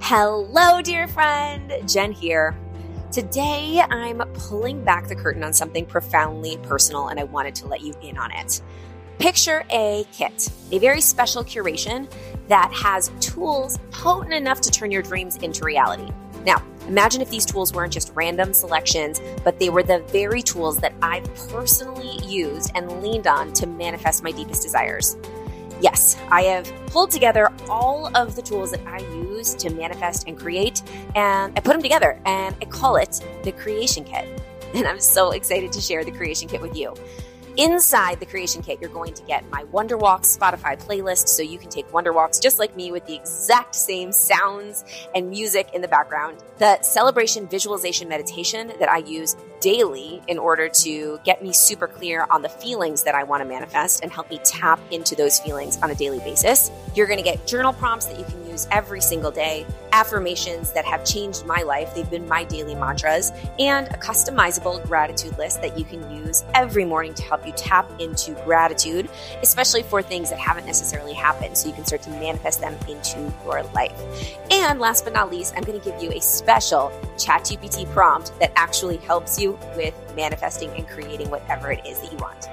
Hello, 0.00 0.80
dear 0.80 1.06
friend. 1.08 1.72
Jen 1.86 2.12
here. 2.12 2.56
Today, 3.12 3.82
I'm 3.90 4.18
pulling 4.32 4.82
back 4.82 5.08
the 5.08 5.14
curtain 5.14 5.42
on 5.42 5.52
something 5.52 5.84
profoundly 5.84 6.56
personal, 6.62 7.08
and 7.08 7.20
I 7.20 7.24
wanted 7.24 7.54
to 7.56 7.66
let 7.66 7.82
you 7.82 7.92
in 8.00 8.16
on 8.16 8.30
it. 8.32 8.62
Picture 9.18 9.64
a 9.70 10.06
kit, 10.12 10.48
a 10.70 10.78
very 10.78 11.00
special 11.00 11.42
curation 11.44 12.10
that 12.46 12.72
has 12.72 13.10
tools 13.20 13.78
potent 13.90 14.32
enough 14.32 14.60
to 14.62 14.70
turn 14.70 14.90
your 14.90 15.02
dreams 15.02 15.36
into 15.38 15.64
reality. 15.64 16.08
Now, 16.44 16.62
imagine 16.86 17.20
if 17.20 17.28
these 17.28 17.44
tools 17.44 17.74
weren't 17.74 17.92
just 17.92 18.12
random 18.14 18.54
selections, 18.54 19.20
but 19.44 19.58
they 19.58 19.68
were 19.68 19.82
the 19.82 19.98
very 20.08 20.40
tools 20.40 20.78
that 20.78 20.94
I've 21.02 21.24
personally 21.50 22.24
used 22.24 22.70
and 22.74 23.02
leaned 23.02 23.26
on 23.26 23.52
to 23.54 23.66
manifest 23.66 24.22
my 24.22 24.30
deepest 24.30 24.62
desires. 24.62 25.16
Yes, 25.80 26.16
I 26.30 26.42
have 26.42 26.66
pulled 26.86 27.10
together 27.10 27.52
all 27.68 28.10
of 28.16 28.34
the 28.34 28.42
tools 28.42 28.72
that 28.72 28.84
I 28.86 28.98
use 28.98 29.54
to 29.56 29.70
manifest 29.70 30.26
and 30.26 30.36
create, 30.36 30.82
and 31.14 31.52
I 31.56 31.60
put 31.60 31.72
them 31.72 31.82
together 31.82 32.20
and 32.26 32.56
I 32.60 32.64
call 32.64 32.96
it 32.96 33.24
the 33.44 33.52
Creation 33.52 34.04
Kit. 34.04 34.26
And 34.74 34.86
I'm 34.86 35.00
so 35.00 35.30
excited 35.30 35.72
to 35.72 35.80
share 35.80 36.04
the 36.04 36.10
Creation 36.10 36.46
Kit 36.46 36.60
with 36.60 36.76
you. 36.76 36.94
Inside 37.58 38.20
the 38.20 38.26
creation 38.26 38.62
kit, 38.62 38.78
you're 38.80 38.88
going 38.88 39.12
to 39.14 39.22
get 39.24 39.50
my 39.50 39.64
Wonderwalks 39.64 40.38
Spotify 40.38 40.80
playlist 40.80 41.26
so 41.26 41.42
you 41.42 41.58
can 41.58 41.68
take 41.68 41.88
Wonderwalks 41.88 42.40
just 42.40 42.60
like 42.60 42.76
me 42.76 42.92
with 42.92 43.04
the 43.06 43.16
exact 43.16 43.74
same 43.74 44.12
sounds 44.12 44.84
and 45.12 45.28
music 45.28 45.68
in 45.74 45.80
the 45.80 45.88
background. 45.88 46.38
The 46.58 46.80
celebration 46.82 47.48
visualization 47.48 48.08
meditation 48.08 48.70
that 48.78 48.88
I 48.88 48.98
use 48.98 49.34
daily 49.60 50.22
in 50.28 50.38
order 50.38 50.68
to 50.68 51.18
get 51.24 51.42
me 51.42 51.52
super 51.52 51.88
clear 51.88 52.28
on 52.30 52.42
the 52.42 52.48
feelings 52.48 53.02
that 53.02 53.16
I 53.16 53.24
want 53.24 53.42
to 53.42 53.48
manifest 53.48 54.04
and 54.04 54.12
help 54.12 54.30
me 54.30 54.38
tap 54.44 54.78
into 54.92 55.16
those 55.16 55.40
feelings 55.40 55.78
on 55.78 55.90
a 55.90 55.96
daily 55.96 56.20
basis. 56.20 56.70
You're 56.94 57.08
going 57.08 57.18
to 57.18 57.24
get 57.24 57.44
journal 57.44 57.72
prompts 57.72 58.06
that 58.06 58.20
you 58.20 58.24
can 58.24 58.47
use 58.58 58.68
every 58.72 59.00
single 59.00 59.30
day, 59.30 59.64
affirmations 59.92 60.72
that 60.72 60.84
have 60.84 61.04
changed 61.04 61.46
my 61.46 61.62
life. 61.62 61.94
They've 61.94 62.10
been 62.10 62.26
my 62.28 62.44
daily 62.44 62.74
mantras, 62.74 63.32
and 63.58 63.86
a 63.88 63.96
customizable 63.98 64.84
gratitude 64.86 65.36
list 65.38 65.62
that 65.62 65.78
you 65.78 65.84
can 65.84 66.24
use 66.24 66.44
every 66.54 66.84
morning 66.84 67.14
to 67.14 67.22
help 67.22 67.46
you 67.46 67.52
tap 67.52 67.88
into 68.00 68.32
gratitude, 68.44 69.08
especially 69.42 69.82
for 69.82 70.02
things 70.02 70.30
that 70.30 70.38
haven't 70.38 70.66
necessarily 70.66 71.14
happened, 71.14 71.56
so 71.56 71.68
you 71.68 71.74
can 71.74 71.84
start 71.84 72.02
to 72.02 72.10
manifest 72.10 72.60
them 72.60 72.74
into 72.88 73.32
your 73.44 73.62
life. 73.74 73.96
And 74.50 74.80
last 74.80 75.04
but 75.04 75.12
not 75.12 75.30
least, 75.30 75.54
I'm 75.56 75.62
going 75.62 75.80
to 75.80 75.90
give 75.90 76.02
you 76.02 76.10
a 76.10 76.20
special 76.20 76.90
ChatGPT 77.16 77.90
prompt 77.92 78.38
that 78.40 78.52
actually 78.56 78.96
helps 78.98 79.40
you 79.40 79.58
with 79.76 79.94
manifesting 80.16 80.70
and 80.70 80.86
creating 80.88 81.30
whatever 81.30 81.70
it 81.70 81.86
is 81.86 82.00
that 82.00 82.10
you 82.10 82.18
want. 82.18 82.48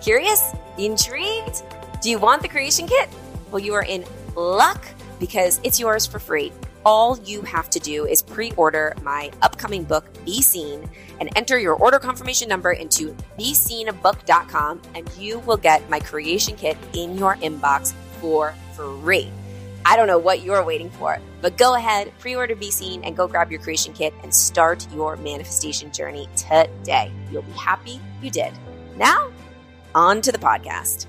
Curious? 0.00 0.54
Intrigued? 0.78 1.62
Do 2.00 2.10
you 2.10 2.18
want 2.18 2.42
the 2.42 2.48
creation 2.48 2.86
kit? 2.86 3.08
Well, 3.50 3.60
you 3.60 3.74
are 3.74 3.84
in 3.84 4.04
luck 4.34 4.84
because 5.22 5.60
it's 5.62 5.78
yours 5.78 6.04
for 6.04 6.18
free. 6.18 6.52
All 6.84 7.16
you 7.20 7.42
have 7.42 7.70
to 7.70 7.78
do 7.78 8.06
is 8.06 8.20
pre 8.20 8.50
order 8.56 8.92
my 9.02 9.30
upcoming 9.40 9.84
book, 9.84 10.04
Be 10.24 10.42
Seen, 10.42 10.90
and 11.20 11.30
enter 11.36 11.60
your 11.60 11.76
order 11.76 12.00
confirmation 12.00 12.48
number 12.48 12.72
into 12.72 13.14
beseenbook.com, 13.38 14.82
and 14.96 15.08
you 15.16 15.38
will 15.38 15.56
get 15.56 15.88
my 15.88 16.00
creation 16.00 16.56
kit 16.56 16.76
in 16.92 17.16
your 17.16 17.36
inbox 17.36 17.92
for 18.20 18.52
free. 18.74 19.30
I 19.86 19.96
don't 19.96 20.08
know 20.08 20.18
what 20.18 20.42
you're 20.42 20.64
waiting 20.64 20.90
for, 20.90 21.20
but 21.40 21.56
go 21.56 21.76
ahead, 21.76 22.12
pre 22.18 22.34
order 22.34 22.56
Be 22.56 22.72
Seen, 22.72 23.04
and 23.04 23.16
go 23.16 23.28
grab 23.28 23.52
your 23.52 23.60
creation 23.60 23.92
kit 23.92 24.12
and 24.24 24.34
start 24.34 24.88
your 24.92 25.16
manifestation 25.18 25.92
journey 25.92 26.28
today. 26.34 27.12
You'll 27.30 27.42
be 27.42 27.52
happy 27.52 28.00
you 28.20 28.30
did. 28.32 28.52
Now, 28.96 29.30
on 29.94 30.20
to 30.22 30.32
the 30.32 30.38
podcast. 30.38 31.06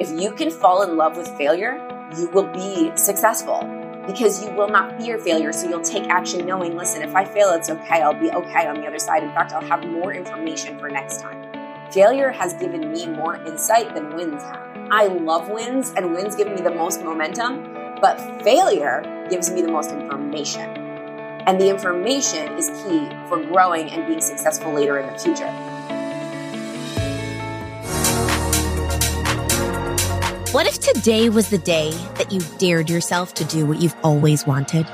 If 0.00 0.10
you 0.10 0.30
can 0.30 0.48
fall 0.48 0.82
in 0.82 0.96
love 0.96 1.16
with 1.16 1.26
failure, 1.36 1.76
you 2.16 2.28
will 2.28 2.46
be 2.52 2.92
successful 2.96 3.60
because 4.06 4.44
you 4.44 4.50
will 4.52 4.68
not 4.68 4.96
fear 5.00 5.18
failure. 5.18 5.52
So 5.52 5.68
you'll 5.68 5.80
take 5.80 6.08
action 6.08 6.46
knowing, 6.46 6.76
listen, 6.76 7.02
if 7.02 7.16
I 7.16 7.24
fail, 7.24 7.50
it's 7.50 7.68
okay. 7.68 8.00
I'll 8.00 8.14
be 8.14 8.30
okay 8.30 8.68
on 8.68 8.80
the 8.80 8.86
other 8.86 9.00
side. 9.00 9.24
In 9.24 9.30
fact, 9.30 9.52
I'll 9.52 9.66
have 9.66 9.84
more 9.84 10.14
information 10.14 10.78
for 10.78 10.88
next 10.88 11.20
time. 11.20 11.42
Failure 11.90 12.30
has 12.30 12.54
given 12.54 12.92
me 12.92 13.06
more 13.06 13.44
insight 13.44 13.92
than 13.92 14.14
wins 14.14 14.40
have. 14.42 14.68
I 14.92 15.06
love 15.06 15.48
wins, 15.48 15.92
and 15.96 16.14
wins 16.14 16.36
give 16.36 16.48
me 16.48 16.60
the 16.60 16.70
most 16.70 17.02
momentum, 17.02 17.74
but 18.00 18.20
failure 18.42 19.02
gives 19.28 19.50
me 19.50 19.62
the 19.62 19.72
most 19.72 19.90
information. 19.90 20.70
And 21.46 21.60
the 21.60 21.68
information 21.68 22.56
is 22.56 22.68
key 22.68 23.08
for 23.28 23.44
growing 23.44 23.90
and 23.90 24.06
being 24.06 24.20
successful 24.20 24.72
later 24.72 24.98
in 24.98 25.12
the 25.12 25.18
future. 25.18 25.97
What 30.52 30.66
if 30.66 30.78
today 30.78 31.28
was 31.28 31.50
the 31.50 31.58
day 31.58 31.90
that 32.14 32.32
you 32.32 32.40
dared 32.56 32.88
yourself 32.88 33.34
to 33.34 33.44
do 33.44 33.66
what 33.66 33.82
you've 33.82 33.94
always 34.02 34.46
wanted? 34.46 34.86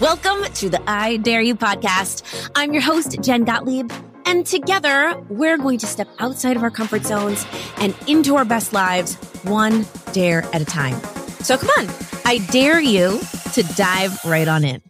Welcome 0.00 0.42
to 0.54 0.70
the 0.70 0.80
I 0.86 1.18
Dare 1.18 1.42
You 1.42 1.54
podcast. 1.54 2.50
I'm 2.54 2.72
your 2.72 2.80
host, 2.80 3.20
Jen 3.20 3.44
Gottlieb. 3.44 3.92
And 4.24 4.46
together, 4.46 5.22
we're 5.28 5.58
going 5.58 5.78
to 5.80 5.86
step 5.86 6.08
outside 6.18 6.56
of 6.56 6.62
our 6.62 6.70
comfort 6.70 7.04
zones 7.04 7.44
and 7.76 7.94
into 8.06 8.36
our 8.36 8.46
best 8.46 8.72
lives, 8.72 9.16
one 9.42 9.84
dare 10.12 10.42
at 10.54 10.62
a 10.62 10.64
time. 10.64 10.98
So 11.40 11.58
come 11.58 11.68
on, 11.76 11.94
I 12.24 12.38
dare 12.50 12.80
you 12.80 13.20
to 13.52 13.62
dive 13.76 14.18
right 14.24 14.48
on 14.48 14.64
in. 14.64 14.80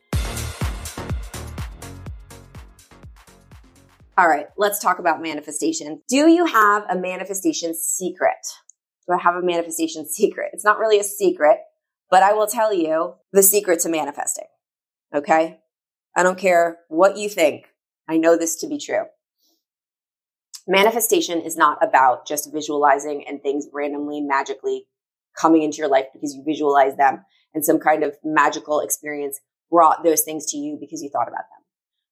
All 4.17 4.29
right, 4.29 4.47
let's 4.57 4.79
talk 4.79 5.01
about 5.01 5.21
manifestation. 5.21 6.01
Do 6.09 6.29
you 6.29 6.45
have 6.45 6.85
a 6.89 6.97
manifestation 6.97 7.75
secret? 7.75 8.37
I 9.15 9.23
have 9.23 9.35
a 9.35 9.43
manifestation 9.43 10.07
secret? 10.09 10.51
It's 10.53 10.65
not 10.65 10.79
really 10.79 10.99
a 10.99 11.05
secret, 11.05 11.59
but 12.11 12.23
I 12.23 12.33
will 12.33 12.47
tell 12.47 12.73
you 12.73 13.15
the 13.33 13.43
secret 13.43 13.81
to 13.81 13.89
manifesting. 13.89 14.47
Okay. 15.15 15.59
I 16.17 16.23
don't 16.23 16.39
care 16.39 16.79
what 16.89 17.17
you 17.17 17.29
think. 17.29 17.67
I 18.09 18.17
know 18.17 18.37
this 18.37 18.57
to 18.57 18.67
be 18.67 18.79
true. 18.79 19.05
Manifestation 20.67 21.41
is 21.41 21.57
not 21.57 21.79
about 21.83 22.27
just 22.27 22.53
visualizing 22.53 23.25
and 23.27 23.43
things 23.43 23.69
randomly, 23.73 24.21
magically 24.21 24.87
coming 25.39 25.63
into 25.63 25.79
your 25.79 25.89
life 25.89 26.07
because 26.13 26.35
you 26.35 26.43
visualize 26.45 26.97
them 26.97 27.25
and 27.55 27.65
some 27.65 27.79
kind 27.79 28.03
of 28.03 28.17
magical 28.23 28.81
experience 28.81 29.41
brought 29.71 30.05
those 30.05 30.23
things 30.23 30.47
to 30.47 30.57
you 30.57 30.77
because 30.81 31.03
you 31.03 31.09
thought 31.09 31.29
about 31.29 31.45
them. 31.51 31.58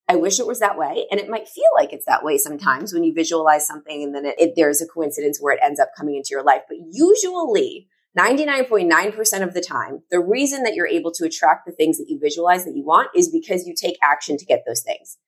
I 0.09 0.17
wish 0.17 0.39
it 0.39 0.47
was 0.47 0.61
that 0.61 0.79
way. 0.79 1.07
And 1.11 1.19
it 1.19 1.29
might 1.29 1.49
feel 1.49 1.65
like 1.75 1.93
it's 1.93 2.07
that 2.07 2.25
way 2.25 2.39
sometimes 2.39 2.93
when 2.93 3.05
you 3.05 3.13
visualize 3.13 3.67
something 3.67 4.03
and 4.03 4.15
then 4.15 4.25
it, 4.25 4.37
it, 4.39 4.53
there's 4.57 4.81
a 4.81 4.87
coincidence 4.87 5.41
where 5.41 5.55
it 5.55 5.61
ends 5.63 5.81
up 5.81 5.91
coming 5.97 6.17
into 6.17 6.31
your 6.31 6.45
life. 6.45 6.63
But 6.69 6.79
usually 6.93 7.89
99.9% 8.17 9.43
of 9.43 9.53
the 9.53 9.61
time, 9.61 10.03
the 10.11 10.21
reason 10.21 10.63
that 10.63 10.75
you're 10.75 10.87
able 10.87 11.13
to 11.13 11.27
attract 11.27 11.67
the 11.67 11.73
things 11.73 11.99
that 11.99 12.09
you 12.09 12.19
visualize 12.19 12.65
that 12.65 12.77
you 12.77 12.85
want 12.85 13.09
is 13.15 13.29
because 13.29 13.67
you 13.67 13.75
take 13.75 13.99
action 14.03 14.39
to 14.39 14.45
get 14.47 14.63
those 14.67 14.83
things. 14.83 15.19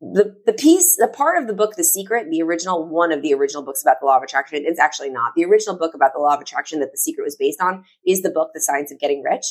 The, 0.00 0.34
the 0.46 0.52
piece, 0.52 0.96
the 0.96 1.06
part 1.06 1.40
of 1.40 1.46
the 1.46 1.54
book, 1.54 1.76
The 1.76 1.84
Secret, 1.84 2.26
the 2.28 2.42
original, 2.42 2.84
one 2.86 3.12
of 3.12 3.22
the 3.22 3.32
original 3.34 3.62
books 3.62 3.82
about 3.82 4.00
the 4.00 4.06
law 4.06 4.16
of 4.16 4.22
attraction, 4.24 4.64
it's 4.66 4.80
actually 4.80 5.10
not. 5.10 5.34
The 5.36 5.44
original 5.44 5.78
book 5.78 5.94
about 5.94 6.12
the 6.12 6.18
law 6.18 6.34
of 6.34 6.40
attraction 6.40 6.80
that 6.80 6.90
The 6.90 6.98
Secret 6.98 7.22
was 7.22 7.36
based 7.36 7.62
on 7.62 7.84
is 8.04 8.22
the 8.22 8.30
book, 8.30 8.50
The 8.52 8.60
Science 8.60 8.90
of 8.90 8.98
Getting 8.98 9.22
Rich. 9.22 9.46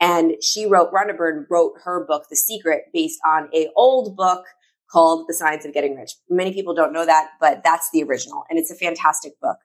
And 0.00 0.34
she 0.42 0.66
wrote, 0.66 0.92
Rhonda 0.92 1.16
Byrne 1.16 1.46
wrote 1.48 1.74
her 1.84 2.04
book, 2.06 2.24
The 2.28 2.36
Secret, 2.36 2.84
based 2.92 3.18
on 3.26 3.48
a 3.54 3.68
old 3.76 4.16
book 4.16 4.44
called 4.90 5.26
The 5.28 5.34
Science 5.34 5.64
of 5.64 5.72
Getting 5.72 5.96
Rich. 5.96 6.12
Many 6.28 6.52
people 6.52 6.74
don't 6.74 6.92
know 6.92 7.06
that, 7.06 7.30
but 7.40 7.62
that's 7.64 7.88
the 7.92 8.02
original. 8.02 8.44
And 8.50 8.58
it's 8.58 8.70
a 8.70 8.76
fantastic 8.76 9.40
book. 9.40 9.56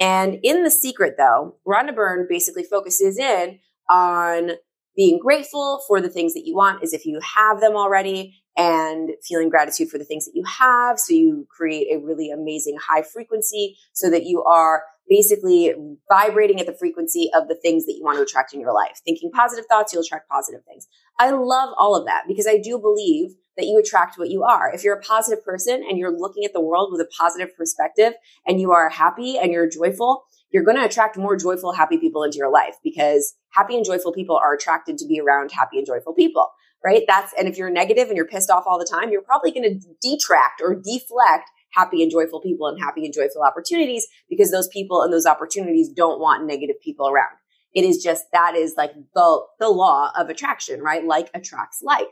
And 0.00 0.38
in 0.42 0.62
The 0.62 0.70
Secret, 0.70 1.14
though, 1.18 1.56
Rhonda 1.66 1.94
Byrne 1.94 2.26
basically 2.28 2.64
focuses 2.64 3.18
in 3.18 3.58
on 3.90 4.52
being 4.96 5.18
grateful 5.18 5.80
for 5.86 6.00
the 6.00 6.08
things 6.08 6.34
that 6.34 6.44
you 6.44 6.54
want 6.54 6.82
as 6.82 6.92
if 6.92 7.06
you 7.06 7.20
have 7.36 7.60
them 7.60 7.74
already 7.74 8.34
and 8.58 9.10
feeling 9.22 9.48
gratitude 9.48 9.88
for 9.88 9.96
the 9.98 10.04
things 10.04 10.26
that 10.26 10.32
you 10.34 10.42
have. 10.44 10.98
So 10.98 11.14
you 11.14 11.46
create 11.48 11.86
a 11.92 12.04
really 12.04 12.30
amazing 12.30 12.76
high 12.76 13.02
frequency 13.02 13.78
so 13.92 14.10
that 14.10 14.24
you 14.24 14.42
are 14.42 14.82
basically 15.08 15.72
vibrating 16.10 16.60
at 16.60 16.66
the 16.66 16.76
frequency 16.78 17.30
of 17.34 17.48
the 17.48 17.54
things 17.54 17.86
that 17.86 17.94
you 17.96 18.02
want 18.02 18.18
to 18.18 18.22
attract 18.22 18.52
in 18.52 18.60
your 18.60 18.74
life. 18.74 19.00
Thinking 19.04 19.30
positive 19.30 19.64
thoughts, 19.66 19.92
you'll 19.92 20.02
attract 20.02 20.28
positive 20.28 20.62
things. 20.64 20.86
I 21.18 21.30
love 21.30 21.72
all 21.78 21.96
of 21.96 22.04
that 22.06 22.24
because 22.26 22.46
I 22.46 22.58
do 22.58 22.78
believe 22.78 23.30
that 23.56 23.66
you 23.66 23.78
attract 23.78 24.18
what 24.18 24.28
you 24.28 24.42
are. 24.42 24.70
If 24.74 24.84
you're 24.84 24.96
a 24.96 25.00
positive 25.00 25.44
person 25.44 25.82
and 25.88 25.96
you're 25.96 26.16
looking 26.16 26.44
at 26.44 26.52
the 26.52 26.60
world 26.60 26.90
with 26.92 27.00
a 27.00 27.08
positive 27.18 27.56
perspective 27.56 28.12
and 28.46 28.60
you 28.60 28.72
are 28.72 28.88
happy 28.88 29.38
and 29.38 29.50
you're 29.52 29.68
joyful, 29.68 30.24
you're 30.50 30.64
going 30.64 30.76
to 30.76 30.84
attract 30.84 31.16
more 31.16 31.36
joyful, 31.36 31.72
happy 31.72 31.98
people 31.98 32.22
into 32.22 32.38
your 32.38 32.50
life 32.50 32.76
because 32.82 33.34
happy 33.50 33.76
and 33.76 33.84
joyful 33.84 34.12
people 34.12 34.36
are 34.36 34.54
attracted 34.54 34.98
to 34.98 35.06
be 35.06 35.20
around 35.20 35.52
happy 35.52 35.78
and 35.78 35.86
joyful 35.86 36.14
people, 36.14 36.48
right? 36.84 37.02
That's, 37.06 37.32
and 37.38 37.48
if 37.48 37.56
you're 37.56 37.70
negative 37.70 38.08
and 38.08 38.16
you're 38.16 38.26
pissed 38.26 38.50
off 38.50 38.64
all 38.66 38.78
the 38.78 38.88
time, 38.90 39.10
you're 39.10 39.22
probably 39.22 39.50
going 39.50 39.80
to 39.80 39.88
detract 40.00 40.60
or 40.62 40.74
deflect 40.74 41.50
happy 41.74 42.02
and 42.02 42.10
joyful 42.10 42.40
people 42.40 42.66
and 42.66 42.80
happy 42.80 43.04
and 43.04 43.12
joyful 43.14 43.42
opportunities 43.42 44.06
because 44.28 44.50
those 44.50 44.68
people 44.68 45.02
and 45.02 45.12
those 45.12 45.26
opportunities 45.26 45.88
don't 45.90 46.20
want 46.20 46.46
negative 46.46 46.76
people 46.82 47.08
around. 47.08 47.36
It 47.74 47.84
is 47.84 48.02
just 48.02 48.24
that 48.32 48.54
is 48.54 48.74
like 48.76 48.92
the, 49.14 49.40
the 49.60 49.68
law 49.68 50.10
of 50.18 50.30
attraction, 50.30 50.80
right? 50.80 51.04
Like 51.04 51.30
attracts 51.34 51.82
like. 51.82 52.08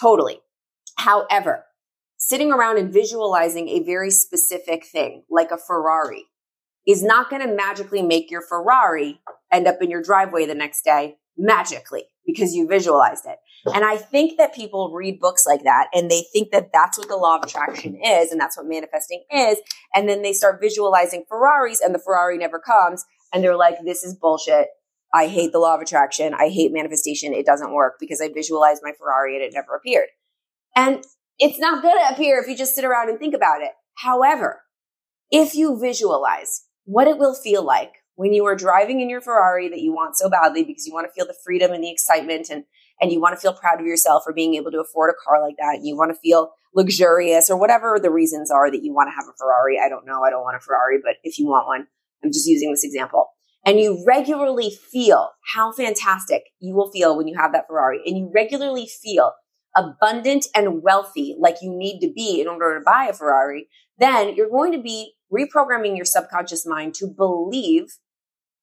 Totally. 0.00 0.40
However, 0.96 1.64
sitting 2.16 2.52
around 2.52 2.78
and 2.78 2.92
visualizing 2.92 3.68
a 3.68 3.84
very 3.84 4.10
specific 4.10 4.86
thing, 4.86 5.24
like 5.30 5.50
a 5.50 5.58
Ferrari, 5.58 6.24
is 6.86 7.02
not 7.02 7.28
going 7.28 7.46
to 7.46 7.54
magically 7.54 8.00
make 8.00 8.30
your 8.30 8.40
Ferrari 8.40 9.20
end 9.52 9.66
up 9.66 9.82
in 9.82 9.90
your 9.90 10.02
driveway 10.02 10.46
the 10.46 10.54
next 10.54 10.82
day 10.82 11.16
magically 11.38 12.04
because 12.28 12.54
you 12.54 12.68
visualized 12.68 13.24
it. 13.24 13.38
And 13.74 13.86
I 13.86 13.96
think 13.96 14.36
that 14.36 14.54
people 14.54 14.92
read 14.92 15.18
books 15.18 15.46
like 15.46 15.62
that 15.64 15.88
and 15.94 16.10
they 16.10 16.24
think 16.30 16.52
that 16.52 16.68
that's 16.74 16.98
what 16.98 17.08
the 17.08 17.16
law 17.16 17.36
of 17.36 17.42
attraction 17.42 17.96
is 18.04 18.30
and 18.30 18.38
that's 18.38 18.54
what 18.54 18.66
manifesting 18.66 19.24
is. 19.32 19.58
And 19.94 20.06
then 20.06 20.20
they 20.20 20.34
start 20.34 20.60
visualizing 20.60 21.24
Ferraris 21.26 21.80
and 21.80 21.94
the 21.94 21.98
Ferrari 21.98 22.36
never 22.36 22.58
comes 22.58 23.06
and 23.32 23.42
they're 23.42 23.56
like, 23.56 23.78
this 23.82 24.04
is 24.04 24.14
bullshit. 24.14 24.68
I 25.12 25.26
hate 25.26 25.52
the 25.52 25.58
law 25.58 25.74
of 25.74 25.80
attraction. 25.80 26.34
I 26.34 26.50
hate 26.50 26.70
manifestation. 26.70 27.32
It 27.32 27.46
doesn't 27.46 27.72
work 27.72 27.94
because 27.98 28.20
I 28.20 28.28
visualized 28.28 28.82
my 28.84 28.92
Ferrari 28.98 29.34
and 29.34 29.42
it 29.42 29.54
never 29.54 29.74
appeared. 29.74 30.08
And 30.76 31.02
it's 31.38 31.58
not 31.58 31.82
going 31.82 31.96
to 31.96 32.14
appear 32.14 32.38
if 32.38 32.46
you 32.46 32.58
just 32.58 32.74
sit 32.74 32.84
around 32.84 33.08
and 33.08 33.18
think 33.18 33.34
about 33.34 33.62
it. 33.62 33.70
However, 33.94 34.60
if 35.30 35.54
you 35.54 35.80
visualize 35.80 36.66
what 36.84 37.08
it 37.08 37.16
will 37.16 37.34
feel 37.34 37.64
like 37.64 37.97
when 38.18 38.32
you 38.32 38.44
are 38.46 38.56
driving 38.56 39.00
in 39.00 39.08
your 39.08 39.20
Ferrari 39.20 39.68
that 39.68 39.80
you 39.80 39.92
want 39.92 40.16
so 40.16 40.28
badly 40.28 40.64
because 40.64 40.84
you 40.84 40.92
want 40.92 41.06
to 41.06 41.12
feel 41.12 41.24
the 41.24 41.36
freedom 41.44 41.70
and 41.70 41.84
the 41.84 41.90
excitement 41.90 42.48
and 42.50 42.64
and 43.00 43.12
you 43.12 43.20
want 43.20 43.32
to 43.32 43.40
feel 43.40 43.52
proud 43.52 43.80
of 43.80 43.86
yourself 43.86 44.24
for 44.24 44.32
being 44.32 44.56
able 44.56 44.72
to 44.72 44.80
afford 44.80 45.08
a 45.08 45.24
car 45.24 45.40
like 45.40 45.54
that 45.56 45.76
and 45.76 45.86
you 45.86 45.96
want 45.96 46.12
to 46.12 46.18
feel 46.18 46.50
luxurious 46.74 47.48
or 47.48 47.56
whatever 47.56 47.96
the 48.02 48.10
reasons 48.10 48.50
are 48.50 48.72
that 48.72 48.82
you 48.82 48.92
want 48.92 49.08
to 49.08 49.14
have 49.14 49.32
a 49.32 49.36
Ferrari. 49.38 49.78
I 49.78 49.88
don't 49.88 50.04
know. 50.04 50.24
I 50.24 50.30
don't 50.30 50.42
want 50.42 50.56
a 50.56 50.60
Ferrari, 50.60 50.98
but 51.00 51.14
if 51.22 51.38
you 51.38 51.46
want 51.46 51.68
one, 51.68 51.86
I'm 52.24 52.32
just 52.32 52.48
using 52.48 52.72
this 52.72 52.82
example. 52.82 53.28
And 53.64 53.78
you 53.78 54.04
regularly 54.04 54.70
feel 54.70 55.30
how 55.54 55.70
fantastic 55.70 56.42
you 56.58 56.74
will 56.74 56.90
feel 56.90 57.16
when 57.16 57.28
you 57.28 57.36
have 57.38 57.52
that 57.52 57.68
Ferrari 57.68 58.00
and 58.04 58.18
you 58.18 58.32
regularly 58.34 58.88
feel 58.88 59.34
abundant 59.76 60.46
and 60.56 60.82
wealthy 60.82 61.36
like 61.38 61.58
you 61.62 61.72
need 61.72 62.00
to 62.00 62.12
be 62.12 62.40
in 62.40 62.48
order 62.48 62.76
to 62.76 62.84
buy 62.84 63.06
a 63.08 63.12
Ferrari, 63.12 63.68
then 63.96 64.34
you're 64.34 64.50
going 64.50 64.72
to 64.72 64.82
be 64.82 65.12
reprogramming 65.32 65.94
your 65.94 66.04
subconscious 66.04 66.66
mind 66.66 66.94
to 66.94 67.06
believe 67.06 67.98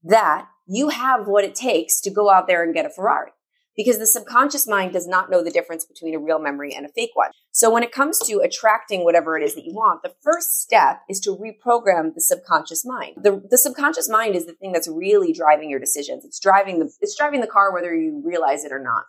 that 0.05 0.47
you 0.67 0.89
have 0.89 1.27
what 1.27 1.43
it 1.43 1.55
takes 1.55 1.99
to 2.01 2.09
go 2.09 2.29
out 2.31 2.47
there 2.47 2.63
and 2.63 2.73
get 2.73 2.85
a 2.85 2.89
Ferrari 2.89 3.31
because 3.75 3.99
the 3.99 4.07
subconscious 4.07 4.67
mind 4.67 4.93
does 4.93 5.07
not 5.07 5.29
know 5.29 5.43
the 5.43 5.51
difference 5.51 5.85
between 5.85 6.15
a 6.15 6.19
real 6.19 6.39
memory 6.39 6.73
and 6.73 6.85
a 6.85 6.89
fake 6.89 7.11
one. 7.13 7.31
So 7.51 7.69
when 7.69 7.83
it 7.83 7.91
comes 7.91 8.19
to 8.19 8.39
attracting 8.39 9.03
whatever 9.03 9.37
it 9.37 9.43
is 9.43 9.55
that 9.55 9.65
you 9.65 9.73
want, 9.73 10.01
the 10.01 10.13
first 10.23 10.61
step 10.61 11.01
is 11.09 11.19
to 11.21 11.31
reprogram 11.31 12.13
the 12.13 12.21
subconscious 12.21 12.85
mind. 12.85 13.17
The, 13.21 13.43
the 13.49 13.57
subconscious 13.57 14.09
mind 14.09 14.35
is 14.35 14.45
the 14.45 14.53
thing 14.53 14.71
that's 14.71 14.87
really 14.87 15.33
driving 15.33 15.69
your 15.69 15.79
decisions. 15.79 16.23
It's 16.25 16.39
driving 16.39 16.79
the, 16.79 16.91
it's 17.01 17.17
driving 17.17 17.41
the 17.41 17.47
car 17.47 17.73
whether 17.73 17.93
you 17.95 18.21
realize 18.25 18.63
it 18.63 18.71
or 18.71 18.81
not. 18.81 19.05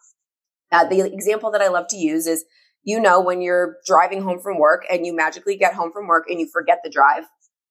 Uh, 0.72 0.88
the 0.88 1.12
example 1.12 1.50
that 1.52 1.62
I 1.62 1.68
love 1.68 1.86
to 1.90 1.96
use 1.96 2.26
is, 2.26 2.44
you 2.82 3.00
know, 3.00 3.20
when 3.20 3.40
you're 3.40 3.76
driving 3.86 4.22
home 4.22 4.40
from 4.40 4.58
work 4.58 4.84
and 4.90 5.06
you 5.06 5.14
magically 5.14 5.56
get 5.56 5.74
home 5.74 5.92
from 5.92 6.06
work 6.06 6.26
and 6.28 6.40
you 6.40 6.48
forget 6.52 6.80
the 6.82 6.90
drive, 6.90 7.24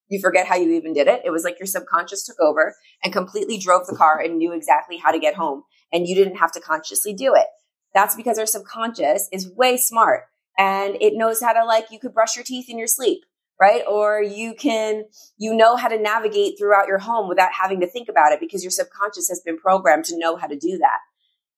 you 0.10 0.20
forget 0.20 0.48
how 0.48 0.56
you 0.56 0.72
even 0.74 0.94
did 0.94 1.08
it. 1.08 1.22
It 1.26 1.32
was 1.32 1.44
like 1.44 1.60
your 1.60 1.68
subconscious 1.68 2.26
took 2.26 2.40
over 2.40 2.76
and 3.04 3.14
completely 3.14 3.58
drove 3.58 3.88
the 3.88 3.96
car 3.96 4.20
and 4.20 4.38
knew 4.38 4.54
exactly 4.54 4.98
how 4.98 5.12
to 5.12 5.20
get 5.20 5.36
home. 5.36 5.64
And 5.92 6.08
you 6.08 6.16
didn't 6.16 6.38
have 6.38 6.52
to 6.54 6.62
consciously 6.62 7.14
do 7.14 7.34
it. 7.36 7.48
That's 7.94 8.16
because 8.16 8.38
our 8.38 8.46
subconscious 8.46 9.30
is 9.32 9.52
way 9.56 9.78
smart 9.78 10.24
and 10.58 10.96
it 11.02 11.14
knows 11.16 11.42
how 11.42 11.54
to 11.54 11.66
like, 11.66 11.88
you 11.92 12.00
could 12.00 12.14
brush 12.14 12.36
your 12.36 12.44
teeth 12.44 12.70
in 12.70 12.78
your 12.78 12.88
sleep, 12.88 13.24
right? 13.60 13.84
Or 13.90 14.22
you 14.22 14.54
can, 14.54 15.06
you 15.38 15.56
know 15.56 15.76
how 15.76 15.88
to 15.88 16.00
navigate 16.00 16.56
throughout 16.58 16.88
your 16.88 17.00
home 17.00 17.30
without 17.30 17.52
having 17.54 17.80
to 17.80 17.88
think 17.88 18.10
about 18.10 18.32
it 18.32 18.40
because 18.40 18.64
your 18.64 18.72
subconscious 18.72 19.30
has 19.30 19.42
been 19.46 19.58
programmed 19.58 20.06
to 20.06 20.20
know 20.20 20.36
how 20.36 20.48
to 20.48 20.58
do 20.58 20.78
that. 20.78 21.00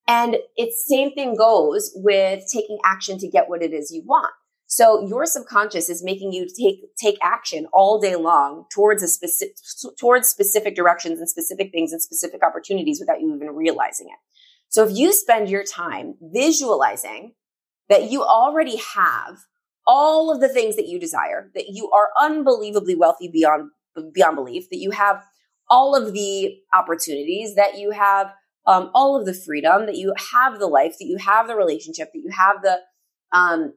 And 0.07 0.37
it's 0.55 0.87
same 0.87 1.11
thing 1.13 1.35
goes 1.35 1.91
with 1.95 2.43
taking 2.51 2.77
action 2.85 3.17
to 3.19 3.27
get 3.27 3.49
what 3.49 3.61
it 3.61 3.73
is 3.73 3.91
you 3.91 4.03
want. 4.05 4.31
So 4.69 5.07
your 5.07 5.25
subconscious 5.25 5.89
is 5.89 6.03
making 6.03 6.33
you 6.33 6.45
take 6.47 6.95
take 6.97 7.17
action 7.21 7.67
all 7.71 7.99
day 7.99 8.17
long 8.17 8.65
towards 8.69 9.01
a 9.01 9.07
specific 9.07 9.55
towards 9.97 10.27
specific 10.27 10.75
directions 10.75 11.19
and 11.19 11.29
specific 11.29 11.71
things 11.71 11.93
and 11.93 12.01
specific 12.01 12.43
opportunities 12.43 12.99
without 12.99 13.21
you 13.21 13.33
even 13.33 13.55
realizing 13.55 14.07
it. 14.07 14.17
So 14.69 14.85
if 14.85 14.95
you 14.95 15.13
spend 15.13 15.49
your 15.49 15.63
time 15.63 16.15
visualizing 16.21 17.33
that 17.87 18.11
you 18.11 18.23
already 18.23 18.75
have 18.75 19.37
all 19.87 20.29
of 20.33 20.41
the 20.41 20.49
things 20.49 20.75
that 20.75 20.89
you 20.89 20.99
desire, 20.99 21.49
that 21.55 21.69
you 21.69 21.89
are 21.91 22.09
unbelievably 22.19 22.95
wealthy 22.95 23.29
beyond 23.29 23.71
beyond 24.13 24.35
belief, 24.35 24.69
that 24.69 24.79
you 24.79 24.91
have 24.91 25.23
all 25.69 25.95
of 25.95 26.13
the 26.13 26.57
opportunities, 26.73 27.55
that 27.55 27.77
you 27.77 27.91
have 27.91 28.33
um, 28.65 28.91
all 28.93 29.17
of 29.17 29.25
the 29.25 29.33
freedom, 29.33 29.85
that 29.85 29.95
you 29.95 30.13
have 30.33 30.59
the 30.59 30.67
life, 30.67 30.95
that 30.99 31.05
you 31.05 31.17
have 31.17 31.47
the 31.47 31.55
relationship, 31.55 32.11
that 32.13 32.19
you 32.19 32.31
have 32.31 32.61
the 32.61 32.79
um, 33.31 33.73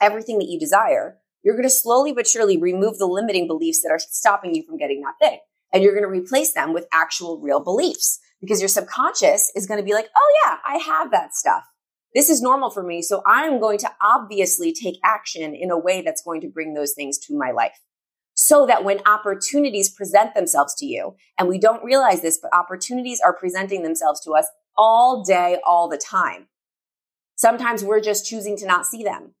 everything 0.00 0.38
that 0.38 0.48
you 0.48 0.58
desire, 0.58 1.18
you're 1.42 1.54
going 1.54 1.64
to 1.64 1.70
slowly 1.70 2.12
but 2.12 2.26
surely 2.26 2.56
remove 2.56 2.98
the 2.98 3.06
limiting 3.06 3.46
beliefs 3.46 3.82
that 3.82 3.90
are 3.90 3.98
stopping 3.98 4.54
you 4.54 4.64
from 4.66 4.76
getting 4.76 5.02
that 5.02 5.14
thing. 5.20 5.38
And 5.72 5.82
you're 5.82 5.94
going 5.98 6.04
to 6.04 6.20
replace 6.20 6.52
them 6.52 6.72
with 6.72 6.86
actual 6.92 7.40
real 7.40 7.60
beliefs 7.60 8.18
because 8.40 8.60
your 8.60 8.68
subconscious 8.68 9.52
is 9.54 9.66
going 9.66 9.80
to 9.80 9.84
be 9.84 9.92
like, 9.92 10.08
oh 10.16 10.40
yeah, 10.44 10.56
I 10.66 10.78
have 10.78 11.10
that 11.10 11.34
stuff. 11.34 11.64
This 12.14 12.30
is 12.30 12.40
normal 12.40 12.70
for 12.70 12.82
me. 12.82 13.02
So 13.02 13.22
I'm 13.26 13.60
going 13.60 13.78
to 13.78 13.90
obviously 14.02 14.72
take 14.72 14.98
action 15.04 15.54
in 15.54 15.70
a 15.70 15.78
way 15.78 16.00
that's 16.00 16.22
going 16.22 16.40
to 16.40 16.48
bring 16.48 16.74
those 16.74 16.94
things 16.94 17.18
to 17.26 17.36
my 17.36 17.50
life. 17.50 17.78
So 18.34 18.66
that 18.66 18.84
when 18.84 19.00
opportunities 19.06 19.90
present 19.90 20.34
themselves 20.34 20.74
to 20.76 20.86
you, 20.86 21.16
and 21.36 21.48
we 21.48 21.58
don't 21.58 21.84
realize 21.84 22.22
this, 22.22 22.38
but 22.40 22.54
opportunities 22.54 23.20
are 23.20 23.36
presenting 23.36 23.82
themselves 23.82 24.20
to 24.20 24.32
us 24.32 24.46
all 24.76 25.24
day, 25.24 25.58
all 25.66 25.88
the 25.88 25.98
time. 25.98 26.46
Sometimes 27.34 27.84
we're 27.84 28.00
just 28.00 28.26
choosing 28.26 28.56
to 28.58 28.66
not 28.66 28.86
see 28.86 29.02
them. 29.02 29.34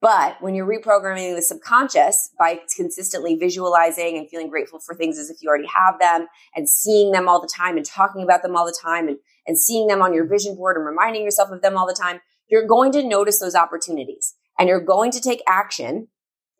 But 0.00 0.40
when 0.40 0.54
you're 0.54 0.66
reprogramming 0.66 1.34
the 1.34 1.42
subconscious 1.42 2.30
by 2.38 2.60
consistently 2.76 3.34
visualizing 3.34 4.16
and 4.16 4.28
feeling 4.30 4.48
grateful 4.48 4.78
for 4.78 4.94
things 4.94 5.18
as 5.18 5.28
if 5.28 5.38
you 5.42 5.48
already 5.48 5.66
have 5.66 5.98
them 5.98 6.28
and 6.54 6.68
seeing 6.68 7.10
them 7.10 7.28
all 7.28 7.40
the 7.40 7.52
time 7.52 7.76
and 7.76 7.84
talking 7.84 8.22
about 8.22 8.42
them 8.42 8.54
all 8.54 8.64
the 8.64 8.78
time 8.80 9.08
and, 9.08 9.18
and 9.46 9.58
seeing 9.58 9.88
them 9.88 10.00
on 10.00 10.14
your 10.14 10.26
vision 10.26 10.54
board 10.54 10.76
and 10.76 10.86
reminding 10.86 11.24
yourself 11.24 11.50
of 11.50 11.62
them 11.62 11.76
all 11.76 11.86
the 11.86 11.94
time, 12.00 12.20
you're 12.48 12.66
going 12.66 12.92
to 12.92 13.02
notice 13.02 13.40
those 13.40 13.56
opportunities 13.56 14.34
and 14.56 14.68
you're 14.68 14.84
going 14.84 15.10
to 15.10 15.20
take 15.20 15.42
action 15.48 16.08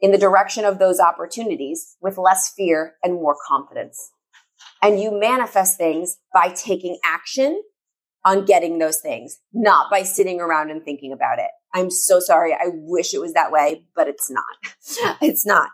in 0.01 0.11
the 0.11 0.19
direction 0.19 0.65
of 0.65 0.79
those 0.79 0.99
opportunities 0.99 1.97
with 2.01 2.19
less 2.19 2.53
fear 2.57 2.95
and 3.05 3.15
more 3.15 3.37
confidence. 3.47 4.11
And 4.83 5.01
you 5.01 5.13
manifest 5.13 5.77
things 5.77 6.19
by 6.33 6.51
taking 6.51 6.99
action 7.05 7.63
on 8.25 8.45
getting 8.45 8.79
those 8.79 9.01
things, 9.01 9.39
not 9.53 9.91
by 9.91 10.03
sitting 10.03 10.41
around 10.41 10.71
and 10.71 10.85
thinking 10.85 11.13
about 11.13 11.39
it. 11.39 11.51
I'm 11.75 11.91
so 11.91 12.21
sorry. 12.21 12.53
I 12.53 12.69
wish 12.73 13.15
it 13.15 13.21
was 13.21 13.35
that 13.35 13.53
way, 13.53 13.85
but 13.95 14.09
it's 14.09 14.31
not. 14.31 15.19
it's 15.23 15.47
not. 15.47 15.71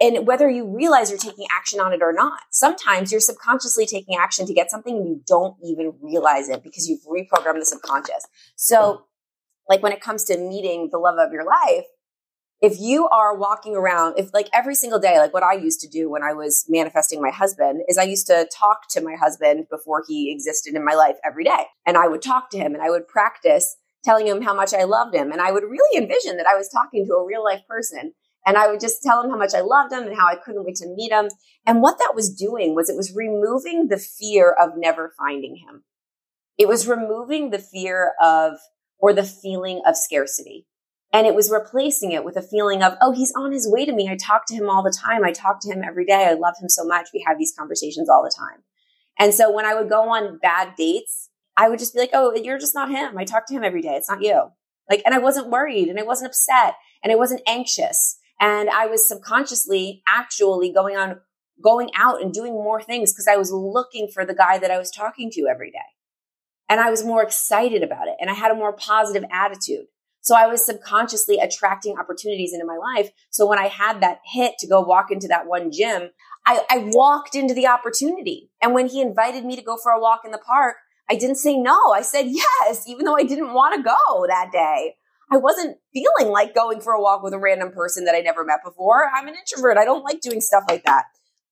And 0.00 0.26
whether 0.26 0.50
you 0.50 0.66
realize 0.66 1.08
you're 1.08 1.18
taking 1.18 1.46
action 1.50 1.80
on 1.80 1.92
it 1.92 2.02
or 2.02 2.12
not, 2.12 2.40
sometimes 2.50 3.10
you're 3.10 3.20
subconsciously 3.20 3.86
taking 3.86 4.16
action 4.18 4.46
to 4.46 4.52
get 4.52 4.70
something 4.70 4.94
and 4.94 5.08
you 5.08 5.22
don't 5.26 5.56
even 5.64 5.94
realize 6.02 6.48
it 6.48 6.62
because 6.62 6.86
you've 6.86 7.04
reprogrammed 7.04 7.60
the 7.60 7.64
subconscious. 7.64 8.26
So, 8.56 9.06
like 9.68 9.82
when 9.82 9.92
it 9.92 10.00
comes 10.00 10.24
to 10.24 10.38
meeting 10.38 10.90
the 10.92 10.98
love 10.98 11.18
of 11.18 11.32
your 11.32 11.44
life, 11.44 11.86
if 12.60 12.78
you 12.78 13.08
are 13.08 13.36
walking 13.36 13.74
around, 13.74 14.18
if 14.18 14.32
like 14.32 14.48
every 14.52 14.74
single 14.74 14.98
day, 14.98 15.18
like 15.18 15.34
what 15.34 15.42
I 15.42 15.54
used 15.54 15.80
to 15.80 15.88
do 15.88 16.10
when 16.10 16.22
I 16.22 16.32
was 16.32 16.64
manifesting 16.68 17.20
my 17.20 17.30
husband 17.30 17.82
is 17.88 17.98
I 17.98 18.04
used 18.04 18.26
to 18.28 18.48
talk 18.52 18.88
to 18.90 19.00
my 19.00 19.14
husband 19.14 19.66
before 19.70 20.04
he 20.06 20.32
existed 20.32 20.74
in 20.74 20.84
my 20.84 20.94
life 20.94 21.16
every 21.24 21.44
day. 21.44 21.64
And 21.86 21.96
I 21.96 22.08
would 22.08 22.22
talk 22.22 22.50
to 22.50 22.58
him 22.58 22.74
and 22.74 22.82
I 22.82 22.90
would 22.90 23.08
practice 23.08 23.76
telling 24.06 24.26
him 24.26 24.40
how 24.40 24.54
much 24.54 24.72
I 24.72 24.84
loved 24.84 25.14
him. 25.14 25.32
And 25.32 25.40
I 25.40 25.50
would 25.50 25.64
really 25.64 25.98
envision 25.98 26.36
that 26.36 26.46
I 26.46 26.54
was 26.54 26.68
talking 26.68 27.04
to 27.06 27.14
a 27.14 27.26
real 27.26 27.44
life 27.44 27.62
person. 27.68 28.12
And 28.46 28.56
I 28.56 28.68
would 28.68 28.80
just 28.80 29.02
tell 29.02 29.22
him 29.22 29.30
how 29.30 29.36
much 29.36 29.54
I 29.54 29.60
loved 29.60 29.92
him 29.92 30.04
and 30.06 30.16
how 30.16 30.28
I 30.28 30.36
couldn't 30.36 30.64
wait 30.64 30.76
to 30.76 30.94
meet 30.94 31.10
him. 31.10 31.28
And 31.66 31.82
what 31.82 31.98
that 31.98 32.12
was 32.14 32.32
doing 32.32 32.76
was 32.76 32.88
it 32.88 32.96
was 32.96 33.12
removing 33.12 33.88
the 33.88 33.98
fear 33.98 34.52
of 34.52 34.70
never 34.76 35.12
finding 35.18 35.56
him. 35.56 35.82
It 36.56 36.68
was 36.68 36.86
removing 36.86 37.50
the 37.50 37.58
fear 37.58 38.12
of 38.22 38.52
or 38.98 39.12
the 39.12 39.24
feeling 39.24 39.82
of 39.84 39.96
scarcity. 39.96 40.66
And 41.12 41.26
it 41.26 41.34
was 41.34 41.50
replacing 41.50 42.12
it 42.12 42.24
with 42.24 42.36
a 42.36 42.42
feeling 42.42 42.82
of, 42.82 42.94
oh, 43.00 43.12
he's 43.12 43.32
on 43.36 43.52
his 43.52 43.68
way 43.70 43.84
to 43.84 43.92
me. 43.92 44.08
I 44.08 44.16
talk 44.16 44.46
to 44.46 44.54
him 44.54 44.70
all 44.70 44.82
the 44.82 44.96
time. 44.96 45.24
I 45.24 45.32
talk 45.32 45.60
to 45.62 45.72
him 45.72 45.82
every 45.82 46.04
day. 46.04 46.26
I 46.28 46.34
love 46.34 46.54
him 46.60 46.68
so 46.68 46.84
much. 46.84 47.08
We 47.12 47.24
have 47.26 47.38
these 47.38 47.54
conversations 47.56 48.08
all 48.08 48.22
the 48.22 48.34
time. 48.36 48.62
And 49.18 49.34
so 49.34 49.50
when 49.50 49.64
I 49.64 49.74
would 49.74 49.88
go 49.88 50.10
on 50.10 50.38
bad 50.38 50.74
dates, 50.76 51.30
I 51.56 51.68
would 51.68 51.78
just 51.78 51.94
be 51.94 52.00
like, 52.00 52.10
oh, 52.12 52.34
you're 52.34 52.58
just 52.58 52.74
not 52.74 52.90
him. 52.90 53.16
I 53.16 53.24
talk 53.24 53.46
to 53.48 53.54
him 53.54 53.64
every 53.64 53.82
day. 53.82 53.94
It's 53.94 54.10
not 54.10 54.22
you. 54.22 54.50
Like, 54.90 55.02
and 55.04 55.14
I 55.14 55.18
wasn't 55.18 55.50
worried 55.50 55.88
and 55.88 55.98
I 55.98 56.02
wasn't 56.02 56.30
upset 56.30 56.74
and 57.02 57.12
I 57.12 57.16
wasn't 57.16 57.42
anxious. 57.46 58.18
And 58.40 58.68
I 58.68 58.86
was 58.86 59.08
subconsciously 59.08 60.02
actually 60.06 60.72
going 60.72 60.96
on, 60.96 61.20
going 61.62 61.90
out 61.96 62.22
and 62.22 62.32
doing 62.32 62.52
more 62.52 62.82
things 62.82 63.12
because 63.12 63.26
I 63.26 63.36
was 63.36 63.50
looking 63.50 64.08
for 64.12 64.24
the 64.24 64.34
guy 64.34 64.58
that 64.58 64.70
I 64.70 64.78
was 64.78 64.90
talking 64.90 65.30
to 65.32 65.48
every 65.50 65.70
day. 65.70 65.78
And 66.68 66.80
I 66.80 66.90
was 66.90 67.04
more 67.04 67.22
excited 67.22 67.82
about 67.82 68.08
it 68.08 68.16
and 68.20 68.28
I 68.28 68.34
had 68.34 68.50
a 68.50 68.56
more 68.56 68.72
positive 68.72 69.24
attitude. 69.32 69.86
So 70.20 70.34
I 70.34 70.48
was 70.48 70.66
subconsciously 70.66 71.38
attracting 71.38 71.96
opportunities 71.96 72.52
into 72.52 72.66
my 72.66 72.76
life. 72.76 73.10
So 73.30 73.46
when 73.46 73.60
I 73.60 73.68
had 73.68 74.00
that 74.00 74.18
hit 74.24 74.54
to 74.58 74.66
go 74.66 74.80
walk 74.80 75.12
into 75.12 75.28
that 75.28 75.46
one 75.46 75.70
gym, 75.70 76.10
I, 76.44 76.62
I 76.68 76.90
walked 76.90 77.36
into 77.36 77.54
the 77.54 77.68
opportunity. 77.68 78.50
And 78.60 78.74
when 78.74 78.88
he 78.88 79.00
invited 79.00 79.44
me 79.44 79.54
to 79.54 79.62
go 79.62 79.76
for 79.80 79.92
a 79.92 80.00
walk 80.00 80.22
in 80.24 80.32
the 80.32 80.38
park, 80.38 80.76
I 81.08 81.16
didn't 81.16 81.36
say 81.36 81.56
no. 81.56 81.92
I 81.92 82.02
said 82.02 82.26
yes, 82.26 82.84
even 82.88 83.04
though 83.04 83.16
I 83.16 83.22
didn't 83.22 83.54
want 83.54 83.76
to 83.76 83.82
go 83.82 84.26
that 84.26 84.50
day. 84.52 84.96
I 85.30 85.38
wasn't 85.38 85.78
feeling 85.92 86.32
like 86.32 86.54
going 86.54 86.80
for 86.80 86.92
a 86.92 87.00
walk 87.00 87.22
with 87.22 87.32
a 87.32 87.38
random 87.38 87.72
person 87.72 88.04
that 88.04 88.14
I 88.14 88.20
never 88.20 88.44
met 88.44 88.60
before. 88.64 89.10
I'm 89.14 89.26
an 89.26 89.34
introvert. 89.34 89.76
I 89.76 89.84
don't 89.84 90.04
like 90.04 90.20
doing 90.20 90.40
stuff 90.40 90.64
like 90.68 90.84
that. 90.84 91.04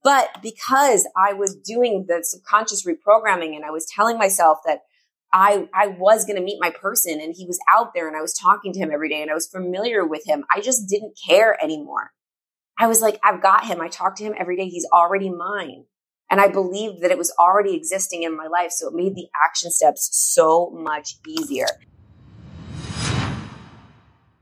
But 0.04 0.28
because 0.42 1.08
I 1.16 1.32
was 1.32 1.56
doing 1.56 2.04
the 2.06 2.20
subconscious 2.22 2.86
reprogramming 2.86 3.56
and 3.56 3.64
I 3.64 3.70
was 3.70 3.86
telling 3.86 4.18
myself 4.18 4.58
that 4.66 4.80
I, 5.32 5.68
I 5.74 5.88
was 5.88 6.24
going 6.24 6.36
to 6.36 6.42
meet 6.42 6.60
my 6.60 6.70
person 6.70 7.20
and 7.20 7.34
he 7.36 7.46
was 7.46 7.58
out 7.74 7.94
there 7.94 8.06
and 8.06 8.16
I 8.16 8.20
was 8.20 8.34
talking 8.34 8.72
to 8.72 8.78
him 8.78 8.92
every 8.92 9.08
day 9.08 9.22
and 9.22 9.30
I 9.30 9.34
was 9.34 9.48
familiar 9.48 10.06
with 10.06 10.24
him. 10.26 10.44
I 10.54 10.60
just 10.60 10.88
didn't 10.88 11.18
care 11.26 11.60
anymore. 11.60 12.12
I 12.78 12.86
was 12.86 13.00
like, 13.00 13.18
I've 13.24 13.42
got 13.42 13.66
him. 13.66 13.80
I 13.80 13.88
talk 13.88 14.16
to 14.16 14.24
him 14.24 14.34
every 14.38 14.56
day. 14.56 14.68
He's 14.68 14.86
already 14.92 15.30
mine. 15.30 15.86
And 16.34 16.40
I 16.40 16.48
believed 16.48 17.00
that 17.00 17.12
it 17.12 17.16
was 17.16 17.32
already 17.38 17.76
existing 17.76 18.24
in 18.24 18.36
my 18.36 18.48
life. 18.48 18.72
So 18.72 18.88
it 18.88 18.94
made 18.96 19.14
the 19.14 19.28
action 19.40 19.70
steps 19.70 20.08
so 20.12 20.68
much 20.70 21.14
easier. 21.28 21.68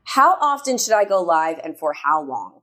How 0.03 0.35
often 0.41 0.79
should 0.79 0.95
I 0.95 1.05
go 1.05 1.21
live 1.21 1.59
and 1.63 1.77
for 1.77 1.93
how 1.93 2.23
long? 2.23 2.61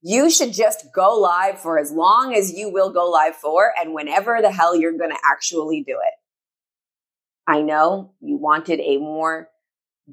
You 0.00 0.30
should 0.30 0.54
just 0.54 0.86
go 0.94 1.20
live 1.20 1.60
for 1.60 1.78
as 1.78 1.92
long 1.92 2.34
as 2.34 2.50
you 2.50 2.72
will 2.72 2.90
go 2.90 3.10
live 3.10 3.36
for 3.36 3.74
and 3.78 3.92
whenever 3.92 4.38
the 4.40 4.50
hell 4.50 4.74
you're 4.74 4.96
going 4.96 5.10
to 5.10 5.20
actually 5.22 5.82
do 5.82 5.98
it. 6.02 6.14
I 7.46 7.60
know 7.60 8.14
you 8.22 8.38
wanted 8.38 8.80
a 8.80 8.96
more 8.96 9.50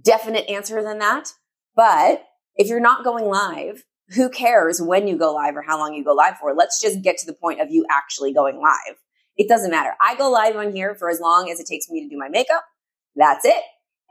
definite 0.04 0.50
answer 0.50 0.84
than 0.84 1.00
that, 1.00 1.32
but 1.78 2.26
if 2.58 2.68
you're 2.68 2.82
not 2.82 3.06
going 3.06 3.24
live, 3.24 3.86
who 4.16 4.30
cares 4.30 4.82
when 4.82 5.08
you 5.08 5.18
go 5.18 5.34
live 5.34 5.56
or 5.56 5.62
how 5.62 5.78
long 5.78 5.94
you 5.94 6.04
go 6.04 6.14
live 6.14 6.38
for? 6.38 6.54
Let's 6.54 6.82
just 6.82 7.02
get 7.02 7.18
to 7.18 7.26
the 7.26 7.34
point 7.34 7.62
of 7.62 7.70
you 7.70 7.86
actually 7.92 8.34
going 8.34 8.60
live. 8.62 8.98
It 9.36 9.48
doesn't 9.48 9.72
matter. 9.72 9.92
I 10.02 10.16
go 10.16 10.32
live 10.32 10.56
on 10.56 10.74
here 10.74 10.96
for 10.96 11.10
as 11.10 11.20
long 11.20 11.50
as 11.52 11.60
it 11.60 11.68
takes 11.68 11.90
me 11.90 12.02
to 12.04 12.10
do 12.10 12.18
my 12.18 12.30
makeup. 12.30 12.64
That's 13.16 13.46
it. 13.46 13.62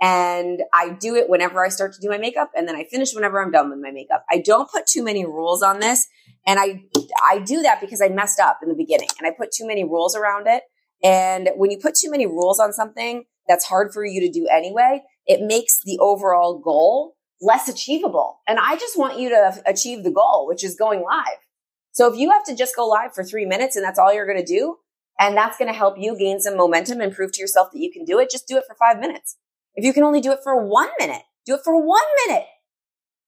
And 0.00 0.60
I 0.74 0.90
do 0.90 1.14
it 1.14 1.28
whenever 1.28 1.64
I 1.64 1.70
start 1.70 1.94
to 1.94 2.00
do 2.00 2.10
my 2.10 2.18
makeup 2.18 2.50
and 2.54 2.68
then 2.68 2.76
I 2.76 2.84
finish 2.84 3.14
whenever 3.14 3.42
I'm 3.42 3.50
done 3.50 3.70
with 3.70 3.78
my 3.80 3.90
makeup. 3.90 4.24
I 4.30 4.38
don't 4.38 4.70
put 4.70 4.86
too 4.86 5.02
many 5.02 5.24
rules 5.24 5.62
on 5.62 5.80
this. 5.80 6.06
And 6.46 6.60
I, 6.60 6.82
I 7.28 7.38
do 7.38 7.62
that 7.62 7.80
because 7.80 8.02
I 8.02 8.08
messed 8.08 8.38
up 8.38 8.58
in 8.62 8.68
the 8.68 8.74
beginning 8.74 9.08
and 9.18 9.26
I 9.26 9.34
put 9.36 9.50
too 9.50 9.66
many 9.66 9.84
rules 9.84 10.14
around 10.14 10.46
it. 10.46 10.62
And 11.02 11.50
when 11.56 11.70
you 11.70 11.78
put 11.78 11.94
too 11.94 12.10
many 12.10 12.26
rules 12.26 12.60
on 12.60 12.72
something 12.72 13.24
that's 13.48 13.64
hard 13.64 13.92
for 13.92 14.04
you 14.04 14.20
to 14.20 14.30
do 14.30 14.46
anyway, 14.50 15.02
it 15.26 15.40
makes 15.40 15.80
the 15.84 15.98
overall 15.98 16.58
goal 16.58 17.15
less 17.40 17.68
achievable. 17.68 18.40
And 18.46 18.58
I 18.58 18.76
just 18.76 18.98
want 18.98 19.18
you 19.18 19.28
to 19.30 19.62
achieve 19.66 20.04
the 20.04 20.10
goal, 20.10 20.46
which 20.48 20.64
is 20.64 20.74
going 20.74 21.02
live. 21.02 21.38
So 21.92 22.12
if 22.12 22.18
you 22.18 22.30
have 22.30 22.44
to 22.44 22.56
just 22.56 22.76
go 22.76 22.86
live 22.86 23.14
for 23.14 23.24
three 23.24 23.46
minutes 23.46 23.76
and 23.76 23.84
that's 23.84 23.98
all 23.98 24.12
you're 24.12 24.26
going 24.26 24.44
to 24.44 24.44
do, 24.44 24.76
and 25.18 25.36
that's 25.36 25.56
going 25.56 25.72
to 25.72 25.76
help 25.76 25.96
you 25.98 26.16
gain 26.16 26.40
some 26.40 26.56
momentum 26.56 27.00
and 27.00 27.14
prove 27.14 27.32
to 27.32 27.40
yourself 27.40 27.68
that 27.72 27.80
you 27.80 27.90
can 27.90 28.04
do 28.04 28.18
it, 28.18 28.30
just 28.30 28.46
do 28.46 28.58
it 28.58 28.64
for 28.68 28.74
five 28.74 29.00
minutes. 29.00 29.36
If 29.74 29.84
you 29.84 29.92
can 29.92 30.02
only 30.02 30.20
do 30.20 30.32
it 30.32 30.40
for 30.42 30.66
one 30.66 30.90
minute, 30.98 31.22
do 31.46 31.54
it 31.54 31.60
for 31.64 31.80
one 31.80 32.02
minute. 32.26 32.44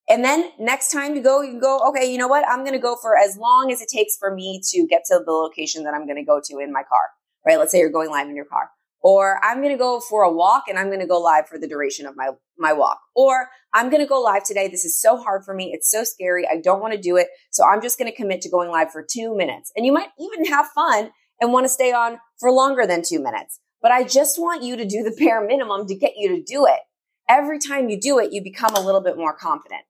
And 0.09 0.25
then 0.25 0.51
next 0.59 0.91
time 0.91 1.15
you 1.17 1.23
go, 1.23 1.43
you 1.43 1.51
can 1.51 1.61
go, 1.61 1.87
okay, 1.89 2.11
you 2.11 2.19
know 2.19 2.29
what? 2.29 2.47
I'm 2.49 2.61
going 2.61 2.73
to 2.73 2.79
go 2.79 2.97
for 3.01 3.17
as 3.17 3.37
long 3.37 3.71
as 3.71 3.83
it 3.83 3.89
takes 3.89 4.17
for 4.17 4.35
me 4.35 4.61
to 4.71 4.87
get 4.87 5.03
to 5.07 5.21
the 5.25 5.33
location 5.33 5.85
that 5.85 5.95
I'm 5.95 6.07
going 6.07 6.17
to 6.17 6.25
go 6.25 6.41
to 6.43 6.59
in 6.59 6.73
my 6.73 6.83
car, 6.83 7.01
right? 7.47 7.59
Let's 7.59 7.73
say 7.73 7.79
you're 7.79 7.91
going 7.91 8.11
live 8.11 8.29
in 8.29 8.37
your 8.37 8.47
car. 8.47 8.71
Or 9.03 9.39
I'm 9.45 9.59
going 9.59 9.73
to 9.73 9.79
go 9.79 10.01
for 10.01 10.23
a 10.23 10.33
walk 10.33 10.65
and 10.69 10.79
I'm 10.79 10.89
going 10.89 11.01
to 11.01 11.07
go 11.07 11.21
live 11.21 11.49
for 11.49 11.59
the 11.59 11.69
duration 11.69 12.07
of 12.07 12.17
my, 12.17 12.31
my 12.59 12.73
walk. 12.73 12.99
Or 13.15 13.49
I'm 13.73 13.91
going 13.91 14.03
to 14.03 14.09
go 14.09 14.21
live 14.21 14.45
today. 14.45 14.69
This 14.69 14.85
is 14.85 15.01
so 15.01 15.17
hard 15.17 15.45
for 15.45 15.55
me. 15.55 15.71
It's 15.73 15.91
so 15.91 16.05
scary. 16.05 16.47
I 16.49 16.61
don't 16.61 16.81
want 16.81 16.95
to 16.95 17.01
do 17.01 17.17
it. 17.17 17.29
So 17.51 17.65
I'm 17.65 17.81
just 17.81 17.99
going 17.99 18.11
to 18.11 18.17
commit 18.17 18.41
to 18.43 18.51
going 18.51 18.71
live 18.71 18.91
for 18.91 19.07
two 19.09 19.37
minutes. 19.37 19.73
And 19.77 19.87
you 19.87 19.93
might 19.93 20.09
even 20.19 20.47
have 20.47 20.67
fun 20.75 21.11
and 21.41 21.53
want 21.53 21.65
to 21.65 21.69
stay 21.69 21.93
on 21.93 22.19
for 22.41 22.51
longer 22.51 22.87
than 22.87 23.03
two 23.03 23.23
minutes. 23.23 23.61
But 23.81 23.93
I 23.93 24.03
just 24.03 24.41
want 24.41 24.65
you 24.65 24.77
to 24.77 24.85
do 24.85 25.03
the 25.03 25.15
bare 25.19 25.47
minimum 25.47 25.87
to 25.87 25.95
get 25.95 26.15
you 26.17 26.37
to 26.37 26.43
do 26.43 26.67
it. 26.67 26.81
Every 27.29 27.59
time 27.59 27.89
you 27.89 28.01
do 28.01 28.19
it, 28.19 28.33
you 28.33 28.43
become 28.43 28.75
a 28.75 28.81
little 28.81 29.03
bit 29.03 29.17
more 29.17 29.37
confident. 29.37 29.83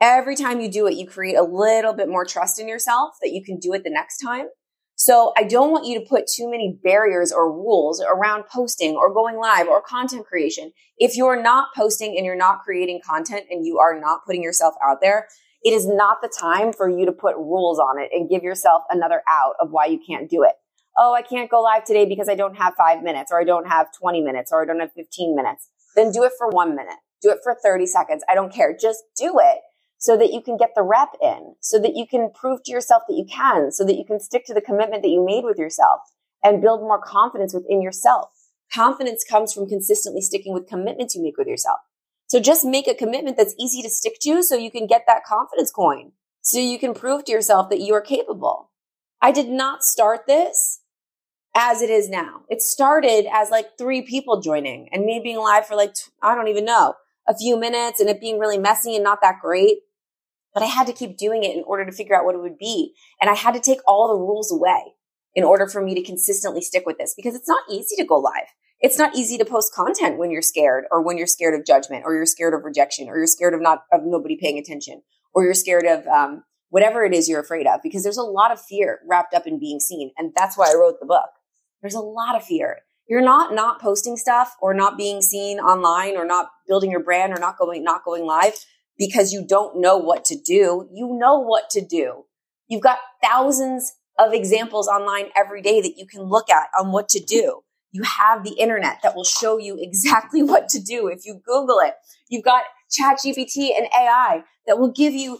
Every 0.00 0.36
time 0.36 0.60
you 0.60 0.70
do 0.70 0.86
it, 0.86 0.94
you 0.94 1.06
create 1.06 1.36
a 1.36 1.42
little 1.42 1.94
bit 1.94 2.08
more 2.08 2.24
trust 2.24 2.60
in 2.60 2.68
yourself 2.68 3.14
that 3.22 3.32
you 3.32 3.42
can 3.42 3.58
do 3.58 3.72
it 3.72 3.82
the 3.82 3.90
next 3.90 4.18
time. 4.18 4.46
So 4.98 5.34
I 5.36 5.42
don't 5.42 5.70
want 5.70 5.86
you 5.86 6.00
to 6.00 6.06
put 6.06 6.26
too 6.26 6.50
many 6.50 6.78
barriers 6.82 7.30
or 7.30 7.52
rules 7.52 8.02
around 8.02 8.44
posting 8.50 8.96
or 8.96 9.12
going 9.12 9.36
live 9.36 9.68
or 9.68 9.82
content 9.82 10.26
creation. 10.26 10.72
If 10.96 11.16
you're 11.16 11.40
not 11.40 11.68
posting 11.76 12.16
and 12.16 12.24
you're 12.24 12.34
not 12.34 12.60
creating 12.60 13.02
content 13.06 13.44
and 13.50 13.66
you 13.66 13.78
are 13.78 14.00
not 14.00 14.24
putting 14.24 14.42
yourself 14.42 14.74
out 14.82 15.02
there, 15.02 15.28
it 15.62 15.74
is 15.74 15.86
not 15.86 16.22
the 16.22 16.28
time 16.28 16.72
for 16.72 16.88
you 16.88 17.04
to 17.04 17.12
put 17.12 17.36
rules 17.36 17.78
on 17.78 18.00
it 18.00 18.08
and 18.10 18.30
give 18.30 18.42
yourself 18.42 18.84
another 18.88 19.22
out 19.28 19.54
of 19.60 19.70
why 19.70 19.84
you 19.84 20.00
can't 20.04 20.30
do 20.30 20.44
it. 20.44 20.52
Oh, 20.96 21.12
I 21.12 21.20
can't 21.20 21.50
go 21.50 21.60
live 21.60 21.84
today 21.84 22.06
because 22.06 22.30
I 22.30 22.34
don't 22.34 22.56
have 22.56 22.72
five 22.74 23.02
minutes 23.02 23.30
or 23.30 23.38
I 23.38 23.44
don't 23.44 23.68
have 23.68 23.88
20 23.92 24.22
minutes 24.22 24.50
or 24.50 24.62
I 24.62 24.64
don't 24.64 24.80
have 24.80 24.92
15 24.92 25.36
minutes. 25.36 25.68
Then 25.94 26.10
do 26.10 26.24
it 26.24 26.32
for 26.38 26.48
one 26.48 26.74
minute. 26.74 26.96
Do 27.20 27.30
it 27.30 27.40
for 27.42 27.54
30 27.54 27.84
seconds. 27.84 28.24
I 28.30 28.34
don't 28.34 28.52
care. 28.52 28.74
Just 28.74 29.02
do 29.14 29.38
it 29.38 29.58
so 30.06 30.16
that 30.16 30.32
you 30.32 30.40
can 30.40 30.56
get 30.56 30.70
the 30.76 30.84
rep 30.84 31.16
in, 31.20 31.56
so 31.58 31.80
that 31.80 31.96
you 31.96 32.06
can 32.06 32.30
prove 32.32 32.62
to 32.62 32.70
yourself 32.70 33.02
that 33.08 33.16
you 33.16 33.24
can, 33.28 33.72
so 33.72 33.84
that 33.84 33.96
you 33.96 34.04
can 34.04 34.20
stick 34.20 34.46
to 34.46 34.54
the 34.54 34.60
commitment 34.60 35.02
that 35.02 35.08
you 35.08 35.26
made 35.26 35.42
with 35.42 35.58
yourself 35.58 35.98
and 36.44 36.62
build 36.62 36.80
more 36.80 37.02
confidence 37.02 37.52
within 37.52 37.82
yourself. 37.82 38.30
Confidence 38.72 39.24
comes 39.28 39.52
from 39.52 39.68
consistently 39.68 40.20
sticking 40.20 40.54
with 40.54 40.68
commitments 40.68 41.16
you 41.16 41.24
make 41.24 41.36
with 41.36 41.48
yourself. 41.48 41.80
So 42.28 42.38
just 42.38 42.64
make 42.64 42.86
a 42.86 42.94
commitment 42.94 43.36
that's 43.36 43.56
easy 43.58 43.82
to 43.82 43.90
stick 43.90 44.20
to 44.20 44.44
so 44.44 44.54
you 44.54 44.70
can 44.70 44.86
get 44.86 45.02
that 45.08 45.24
confidence 45.24 45.72
coin. 45.72 46.12
So 46.40 46.60
you 46.60 46.78
can 46.78 46.94
prove 46.94 47.24
to 47.24 47.32
yourself 47.32 47.68
that 47.70 47.80
you 47.80 47.92
are 47.94 48.00
capable. 48.00 48.70
I 49.20 49.32
did 49.32 49.48
not 49.48 49.82
start 49.82 50.28
this 50.28 50.82
as 51.56 51.82
it 51.82 51.90
is 51.90 52.08
now. 52.08 52.42
It 52.48 52.62
started 52.62 53.26
as 53.28 53.50
like 53.50 53.76
three 53.76 54.02
people 54.02 54.40
joining 54.40 54.88
and 54.92 55.04
me 55.04 55.20
being 55.20 55.38
live 55.38 55.66
for 55.66 55.74
like, 55.74 55.94
I 56.22 56.36
don't 56.36 56.46
even 56.46 56.64
know, 56.64 56.94
a 57.26 57.36
few 57.36 57.58
minutes 57.58 57.98
and 57.98 58.08
it 58.08 58.20
being 58.20 58.38
really 58.38 58.58
messy 58.58 58.94
and 58.94 59.02
not 59.02 59.18
that 59.20 59.40
great 59.42 59.78
but 60.56 60.62
I 60.62 60.68
had 60.68 60.86
to 60.86 60.94
keep 60.94 61.18
doing 61.18 61.44
it 61.44 61.54
in 61.54 61.62
order 61.66 61.84
to 61.84 61.92
figure 61.92 62.16
out 62.16 62.24
what 62.24 62.34
it 62.34 62.40
would 62.40 62.56
be. 62.56 62.94
And 63.20 63.28
I 63.28 63.34
had 63.34 63.52
to 63.52 63.60
take 63.60 63.80
all 63.86 64.08
the 64.08 64.14
rules 64.14 64.50
away 64.50 64.94
in 65.34 65.44
order 65.44 65.68
for 65.68 65.82
me 65.82 65.94
to 65.94 66.02
consistently 66.02 66.62
stick 66.62 66.84
with 66.86 66.96
this 66.96 67.12
because 67.14 67.34
it's 67.34 67.46
not 67.46 67.64
easy 67.70 67.94
to 67.96 68.06
go 68.06 68.16
live. 68.16 68.46
It's 68.80 68.96
not 68.96 69.14
easy 69.14 69.36
to 69.36 69.44
post 69.44 69.74
content 69.74 70.16
when 70.16 70.30
you're 70.30 70.40
scared 70.40 70.84
or 70.90 71.02
when 71.02 71.18
you're 71.18 71.26
scared 71.26 71.52
of 71.52 71.66
judgment 71.66 72.04
or 72.06 72.14
you're 72.14 72.24
scared 72.24 72.54
of 72.54 72.64
rejection 72.64 73.06
or 73.06 73.18
you're 73.18 73.26
scared 73.26 73.52
of 73.52 73.60
not, 73.60 73.82
of 73.92 74.00
nobody 74.04 74.38
paying 74.40 74.56
attention 74.56 75.02
or 75.34 75.44
you're 75.44 75.52
scared 75.52 75.84
of, 75.84 76.06
um, 76.06 76.42
whatever 76.70 77.04
it 77.04 77.12
is 77.12 77.28
you're 77.28 77.40
afraid 77.40 77.66
of 77.66 77.80
because 77.82 78.02
there's 78.02 78.16
a 78.16 78.22
lot 78.22 78.50
of 78.50 78.58
fear 78.58 79.00
wrapped 79.06 79.34
up 79.34 79.46
in 79.46 79.60
being 79.60 79.78
seen. 79.78 80.10
And 80.16 80.32
that's 80.34 80.56
why 80.56 80.70
I 80.70 80.74
wrote 80.74 81.00
the 81.00 81.06
book. 81.06 81.28
There's 81.82 81.92
a 81.92 82.00
lot 82.00 82.34
of 82.34 82.42
fear. 82.42 82.78
You're 83.06 83.20
not 83.20 83.54
not 83.54 83.78
posting 83.78 84.16
stuff 84.16 84.56
or 84.62 84.72
not 84.72 84.96
being 84.96 85.20
seen 85.20 85.60
online 85.60 86.16
or 86.16 86.24
not 86.24 86.48
building 86.66 86.90
your 86.90 87.04
brand 87.04 87.34
or 87.34 87.38
not 87.38 87.58
going, 87.58 87.84
not 87.84 88.06
going 88.06 88.24
live 88.24 88.54
because 88.98 89.32
you 89.32 89.44
don't 89.46 89.80
know 89.80 89.96
what 89.96 90.24
to 90.26 90.36
do. 90.36 90.88
You 90.92 91.16
know 91.18 91.38
what 91.38 91.70
to 91.70 91.84
do. 91.84 92.24
You've 92.68 92.82
got 92.82 92.98
thousands 93.22 93.92
of 94.18 94.32
examples 94.32 94.88
online 94.88 95.26
every 95.36 95.62
day 95.62 95.80
that 95.80 95.94
you 95.96 96.06
can 96.06 96.22
look 96.22 96.50
at 96.50 96.68
on 96.78 96.92
what 96.92 97.08
to 97.10 97.20
do. 97.20 97.60
You 97.92 98.02
have 98.02 98.44
the 98.44 98.54
internet 98.58 98.98
that 99.02 99.14
will 99.14 99.24
show 99.24 99.58
you 99.58 99.76
exactly 99.80 100.42
what 100.50 100.68
to 100.70 100.80
do 100.80 101.08
if 101.08 101.24
you 101.24 101.40
Google 101.44 101.78
it. 101.80 101.94
You've 102.28 102.44
got 102.44 102.64
ChatGPT 102.90 103.70
and 103.76 103.86
AI 103.98 104.42
that 104.66 104.78
will 104.78 104.92
give 104.92 105.12
you 105.12 105.38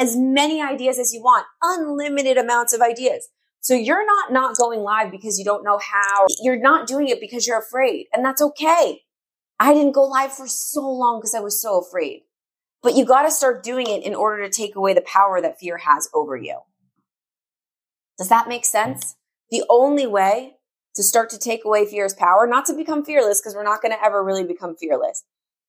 as 0.00 0.16
many 0.16 0.62
ideas 0.62 0.98
as 0.98 1.12
you 1.12 1.20
want, 1.20 1.46
unlimited 1.62 2.38
amounts 2.38 2.72
of 2.72 2.80
ideas. 2.80 3.28
So 3.60 3.74
you're 3.74 4.04
not 4.04 4.32
not 4.32 4.56
going 4.58 4.80
live 4.80 5.10
because 5.10 5.38
you 5.38 5.44
don't 5.44 5.64
know 5.64 5.78
how. 5.78 6.26
You're 6.42 6.60
not 6.60 6.86
doing 6.86 7.08
it 7.08 7.18
because 7.20 7.46
you're 7.46 7.58
afraid, 7.58 8.06
and 8.12 8.24
that's 8.24 8.42
okay. 8.42 9.00
I 9.58 9.72
didn't 9.72 9.92
go 9.92 10.02
live 10.02 10.32
for 10.32 10.46
so 10.46 10.86
long 10.86 11.20
because 11.20 11.34
I 11.34 11.40
was 11.40 11.60
so 11.62 11.80
afraid. 11.80 12.22
But 12.84 12.96
you 12.96 13.06
got 13.06 13.22
to 13.22 13.30
start 13.30 13.64
doing 13.64 13.88
it 13.88 14.04
in 14.04 14.14
order 14.14 14.44
to 14.44 14.50
take 14.50 14.76
away 14.76 14.92
the 14.92 15.00
power 15.00 15.40
that 15.40 15.58
fear 15.58 15.78
has 15.78 16.10
over 16.12 16.36
you. 16.36 16.60
Does 18.18 18.28
that 18.28 18.46
make 18.46 18.66
sense? 18.66 19.16
The 19.50 19.64
only 19.70 20.06
way 20.06 20.56
to 20.94 21.02
start 21.02 21.30
to 21.30 21.38
take 21.38 21.64
away 21.64 21.86
fear's 21.86 22.12
power, 22.12 22.46
not 22.46 22.66
to 22.66 22.74
become 22.74 23.02
fearless, 23.02 23.40
because 23.40 23.54
we're 23.54 23.64
not 23.64 23.80
going 23.80 23.92
to 23.92 24.04
ever 24.04 24.22
really 24.22 24.44
become 24.44 24.76
fearless, 24.76 25.24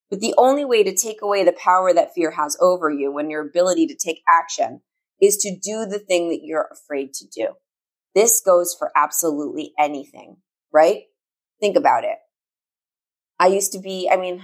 but 0.09 0.19
the 0.19 0.35
only 0.37 0.65
way 0.65 0.83
to 0.83 0.93
take 0.93 1.21
away 1.21 1.45
the 1.45 1.53
power 1.53 1.93
that 1.93 2.13
fear 2.13 2.31
has 2.31 2.57
over 2.59 2.89
you 2.89 3.13
when 3.13 3.29
your 3.29 3.47
ability 3.47 3.87
to 3.87 3.95
take 3.95 4.21
action 4.29 4.81
is 5.21 5.37
to 5.37 5.57
do 5.57 5.85
the 5.85 5.99
thing 5.99 6.29
that 6.29 6.41
you're 6.43 6.67
afraid 6.69 7.13
to 7.13 7.25
do. 7.33 7.53
This 8.13 8.41
goes 8.41 8.75
for 8.77 8.91
absolutely 8.93 9.71
anything, 9.79 10.37
right? 10.71 11.03
Think 11.61 11.77
about 11.77 12.03
it. 12.03 12.17
I 13.39 13.47
used 13.47 13.71
to 13.71 13.79
be, 13.79 14.09
I 14.11 14.17
mean, 14.17 14.43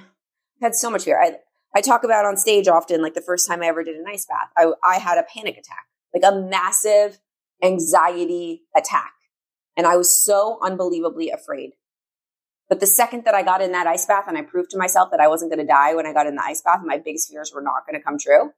I 0.61 0.65
had 0.65 0.75
so 0.75 0.89
much 0.89 1.03
fear. 1.03 1.21
I, 1.21 1.35
I 1.75 1.81
talk 1.81 2.03
about 2.03 2.25
on 2.25 2.37
stage 2.37 2.67
often, 2.67 3.01
like 3.01 3.13
the 3.13 3.21
first 3.21 3.47
time 3.47 3.61
I 3.61 3.67
ever 3.67 3.83
did 3.83 3.95
an 3.95 4.05
ice 4.07 4.25
bath, 4.25 4.49
I, 4.57 4.71
I 4.83 4.99
had 4.99 5.17
a 5.17 5.23
panic 5.23 5.57
attack, 5.57 5.85
like 6.13 6.23
a 6.23 6.35
massive 6.35 7.19
anxiety 7.63 8.63
attack. 8.75 9.13
And 9.77 9.87
I 9.87 9.95
was 9.95 10.23
so 10.23 10.59
unbelievably 10.61 11.29
afraid. 11.29 11.71
But 12.67 12.79
the 12.79 12.87
second 12.87 13.25
that 13.25 13.35
I 13.35 13.43
got 13.43 13.61
in 13.61 13.71
that 13.71 13.87
ice 13.87 14.05
bath 14.05 14.25
and 14.27 14.37
I 14.37 14.41
proved 14.41 14.71
to 14.71 14.77
myself 14.77 15.11
that 15.11 15.19
I 15.19 15.27
wasn't 15.27 15.51
going 15.51 15.65
to 15.65 15.71
die 15.71 15.95
when 15.95 16.05
I 16.05 16.13
got 16.13 16.27
in 16.27 16.35
the 16.35 16.43
ice 16.43 16.61
bath 16.61 16.81
my 16.83 16.97
biggest 16.97 17.29
fears 17.29 17.51
were 17.53 17.61
not 17.61 17.85
going 17.85 17.99
to 17.99 18.03
come 18.03 18.17
true, 18.17 18.51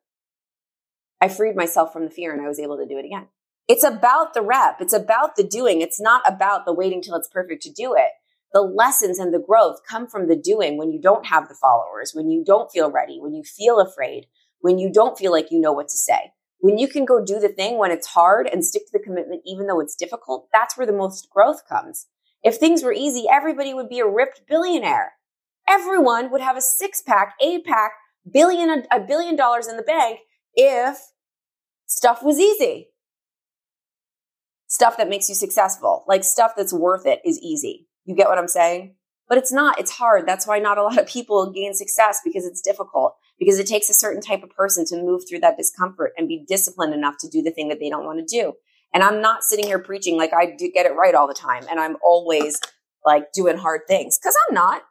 I 1.22 1.28
freed 1.28 1.56
myself 1.56 1.94
from 1.94 2.06
the 2.06 2.12
fear 2.12 2.34
and 2.34 2.42
I 2.42 2.48
was 2.48 2.60
able 2.60 2.78
to 2.78 2.86
do 2.86 2.98
it 2.98 3.06
again. 3.06 3.28
It's 3.68 3.84
about 3.84 4.34
the 4.34 4.42
rep. 4.42 4.82
It's 4.82 4.94
about 4.94 5.36
the 5.36 5.44
doing. 5.44 5.82
It's 5.82 6.02
not 6.02 6.22
about 6.28 6.66
the 6.66 6.74
waiting 6.74 7.02
till 7.02 7.16
it's 7.16 7.30
perfect 7.30 7.64
to 7.64 7.72
do 7.72 7.96
it 7.96 8.10
the 8.54 8.62
lessons 8.62 9.18
and 9.20 9.34
the 9.34 9.40
growth 9.40 9.80
come 9.90 10.08
from 10.08 10.28
the 10.28 10.36
doing 10.36 10.78
when 10.78 10.92
you 10.92 11.02
don't 11.02 11.26
have 11.26 11.50
the 11.50 11.56
followers, 11.56 12.12
when 12.14 12.30
you 12.30 12.44
don't 12.46 12.72
feel 12.72 12.92
ready, 12.92 13.20
when 13.20 13.34
you 13.34 13.44
feel 13.44 13.80
afraid, 13.80 14.28
when 14.60 14.78
you 14.78 14.92
don't 14.92 15.18
feel 15.18 15.32
like 15.32 15.52
you 15.52 15.60
know 15.60 15.74
what 15.74 15.90
to 15.90 15.98
say, 15.98 16.32
When 16.60 16.78
you 16.78 16.88
can 16.88 17.04
go 17.04 17.24
do 17.24 17.40
the 17.40 17.50
thing 17.50 17.78
when 17.78 17.92
it's 17.92 18.08
hard 18.08 18.48
and 18.48 18.64
stick 18.64 18.84
to 18.86 18.92
the 18.94 19.04
commitment, 19.04 19.42
even 19.46 19.68
though 19.68 19.80
it's 19.80 19.96
difficult, 19.96 20.48
that's 20.54 20.78
where 20.78 20.88
the 20.88 20.94
most 20.94 21.30
growth 21.30 21.68
comes. 21.68 22.08
If 22.44 22.58
things 22.58 22.84
were 22.84 22.94
easy, 22.94 23.26
everybody 23.30 23.74
would 23.74 23.90
be 23.90 24.00
a 24.00 24.08
ripped 24.08 24.44
billionaire. 24.48 25.14
Everyone 25.68 26.32
would 26.32 26.42
have 26.42 26.58
a 26.58 26.62
six 26.62 27.02
pack, 27.02 27.36
eight 27.42 27.66
pack, 27.66 27.94
billion, 28.32 28.86
a 28.92 29.00
billion 29.00 29.36
dollars 29.36 29.68
in 29.68 29.78
the 29.78 29.84
bank 29.84 30.20
if 30.54 30.98
stuff 31.88 32.22
was 32.22 32.40
easy. 32.40 32.90
Stuff 34.68 34.98
that 34.98 35.10
makes 35.10 35.30
you 35.30 35.36
successful, 35.36 36.04
like 36.08 36.24
stuff 36.24 36.54
that's 36.56 36.74
worth 36.74 37.06
it 37.06 37.20
is 37.26 37.40
easy. 37.40 37.88
You 38.06 38.16
get 38.16 38.28
what 38.28 38.38
I'm 38.38 38.48
saying? 38.48 38.96
But 39.30 39.38
it's 39.38 39.52
not, 39.52 39.80
it's 39.80 39.92
hard. 39.92 40.28
That's 40.28 40.46
why 40.46 40.60
not 40.60 40.78
a 40.78 40.84
lot 40.88 41.00
of 41.00 41.08
people 41.08 41.52
gain 41.52 41.74
success 41.74 42.20
because 42.24 42.46
it's 42.46 42.62
difficult, 42.62 43.16
because 43.40 43.60
it 43.60 43.68
takes 43.68 43.90
a 43.90 43.94
certain 43.94 44.22
type 44.22 44.44
of 44.44 44.50
person 44.52 44.86
to 44.88 45.02
move 45.02 45.24
through 45.28 45.40
that 45.40 45.58
discomfort 45.58 46.14
and 46.18 46.28
be 46.28 46.46
disciplined 46.48 46.94
enough 46.94 47.16
to 47.22 47.30
do 47.30 47.42
the 47.42 47.52
thing 47.52 47.70
that 47.70 47.80
they 47.80 47.90
don't 47.90 48.06
want 48.06 48.20
to 48.20 48.26
do. 48.26 48.54
And 48.94 49.02
I'm 49.02 49.22
not 49.22 49.44
sitting 49.44 49.66
here 49.66 49.80
preaching 49.80 50.18
like 50.18 50.34
I 50.34 50.56
do 50.56 50.70
get 50.72 50.86
it 50.86 50.94
right 50.94 51.16
all 51.16 51.28
the 51.28 51.34
time 51.34 51.64
and 51.70 51.80
I'm 51.80 51.98
always 52.06 52.60
like 53.04 53.32
doing 53.34 53.58
hard 53.58 53.82
things 53.88 54.20
because 54.20 54.36
I'm 54.48 54.54
not. 54.54 54.84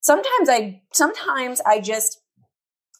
Sometimes 0.00 0.48
I, 0.48 0.82
sometimes 0.92 1.60
I 1.60 1.80
just, 1.80 2.20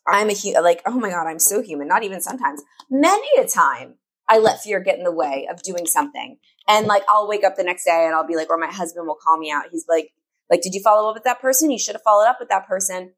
I'm 0.07 0.31
a 0.31 0.61
like, 0.61 0.83
oh 0.87 0.99
my 0.99 1.11
God, 1.11 1.27
I'm 1.27 1.39
so 1.41 1.63
human. 1.63 1.89
Not 1.89 2.05
even 2.05 2.21
sometimes, 2.21 2.63
many 2.89 3.29
a 3.39 3.49
time 3.49 3.97
I 4.29 4.39
let 4.39 4.61
fear 4.61 4.81
get 4.81 4.99
in 4.99 5.05
the 5.05 5.13
way 5.13 5.47
of 5.51 5.63
doing 5.63 5.87
something. 5.87 6.39
And 6.69 6.87
like, 6.87 7.05
I'll 7.09 7.29
wake 7.29 7.45
up 7.45 7.57
the 7.57 7.63
next 7.63 7.85
day 7.85 8.05
and 8.05 8.15
I'll 8.15 8.27
be 8.27 8.37
like, 8.37 8.51
or 8.51 8.59
my 8.59 8.71
husband 8.71 9.07
will 9.07 9.19
call 9.23 9.39
me 9.39 9.51
out. 9.51 9.65
He's 9.71 9.87
like, 9.89 10.11
like, 10.51 10.63
did 10.63 10.75
you 10.75 10.81
follow 10.83 11.09
up 11.09 11.15
with 11.15 11.25
that 11.25 11.41
person? 11.41 11.71
You 11.71 11.79
should 11.79 11.95
have 11.95 12.03
followed 12.03 12.29
up 12.29 12.39
with 12.41 12.49
that 12.49 12.67
person. 12.67 13.13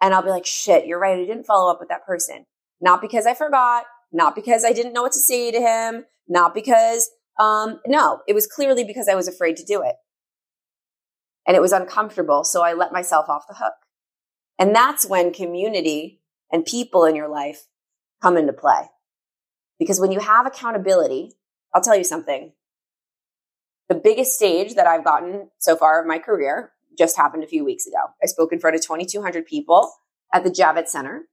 And 0.00 0.14
I'll 0.14 0.22
be 0.22 0.30
like, 0.30 0.46
shit, 0.46 0.86
you're 0.86 0.98
right. 0.98 1.18
I 1.18 1.24
didn't 1.24 1.46
follow 1.46 1.70
up 1.70 1.78
with 1.80 1.88
that 1.88 2.04
person. 2.04 2.44
Not 2.80 3.00
because 3.00 3.26
I 3.26 3.34
forgot, 3.34 3.84
not 4.12 4.34
because 4.34 4.64
I 4.64 4.72
didn't 4.72 4.92
know 4.92 5.02
what 5.02 5.12
to 5.12 5.20
say 5.20 5.50
to 5.50 5.60
him, 5.60 6.04
not 6.28 6.54
because, 6.54 7.10
um, 7.40 7.80
no, 7.86 8.20
it 8.28 8.34
was 8.34 8.46
clearly 8.46 8.84
because 8.84 9.08
I 9.08 9.14
was 9.14 9.28
afraid 9.28 9.56
to 9.56 9.64
do 9.64 9.82
it. 9.82 9.94
And 11.46 11.56
it 11.56 11.60
was 11.60 11.72
uncomfortable. 11.72 12.44
So 12.44 12.62
I 12.62 12.74
let 12.74 12.92
myself 12.92 13.28
off 13.28 13.46
the 13.48 13.54
hook. 13.54 13.74
And 14.58 14.74
that's 14.74 15.06
when 15.06 15.32
community 15.32 16.20
and 16.50 16.64
people 16.64 17.04
in 17.04 17.14
your 17.14 17.28
life 17.28 17.66
come 18.22 18.36
into 18.36 18.52
play. 18.52 18.90
Because 19.78 20.00
when 20.00 20.12
you 20.12 20.20
have 20.20 20.46
accountability, 20.46 21.32
I'll 21.74 21.82
tell 21.82 21.96
you 21.96 22.04
something. 22.04 22.52
The 23.88 23.94
biggest 23.94 24.34
stage 24.34 24.74
that 24.74 24.86
I've 24.86 25.04
gotten 25.04 25.50
so 25.58 25.76
far 25.76 26.00
of 26.00 26.06
my 26.06 26.18
career 26.18 26.72
just 26.98 27.16
happened 27.16 27.44
a 27.44 27.48
few 27.48 27.64
weeks 27.64 27.86
ago. 27.86 27.98
I 28.22 28.26
spoke 28.26 28.52
in 28.52 28.58
front 28.58 28.76
of 28.76 28.82
2,200 28.82 29.46
people 29.46 29.92
at 30.32 30.44
the 30.44 30.50
Javits 30.50 30.88
Center. 30.88 31.28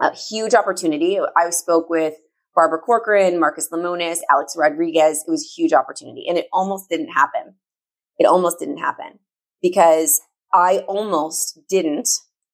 A 0.00 0.14
huge 0.14 0.54
opportunity. 0.54 1.18
I 1.36 1.50
spoke 1.50 1.90
with 1.90 2.14
Barbara 2.54 2.78
Corcoran, 2.78 3.38
Marcus 3.38 3.68
Lemonis, 3.72 4.18
Alex 4.30 4.54
Rodriguez. 4.56 5.24
It 5.26 5.30
was 5.30 5.44
a 5.44 5.60
huge 5.60 5.72
opportunity 5.72 6.26
and 6.28 6.38
it 6.38 6.46
almost 6.52 6.88
didn't 6.88 7.10
happen. 7.10 7.54
It 8.18 8.26
almost 8.26 8.58
didn't 8.58 8.78
happen 8.78 9.18
because 9.60 10.20
I 10.52 10.78
almost 10.86 11.58
didn't 11.68 12.08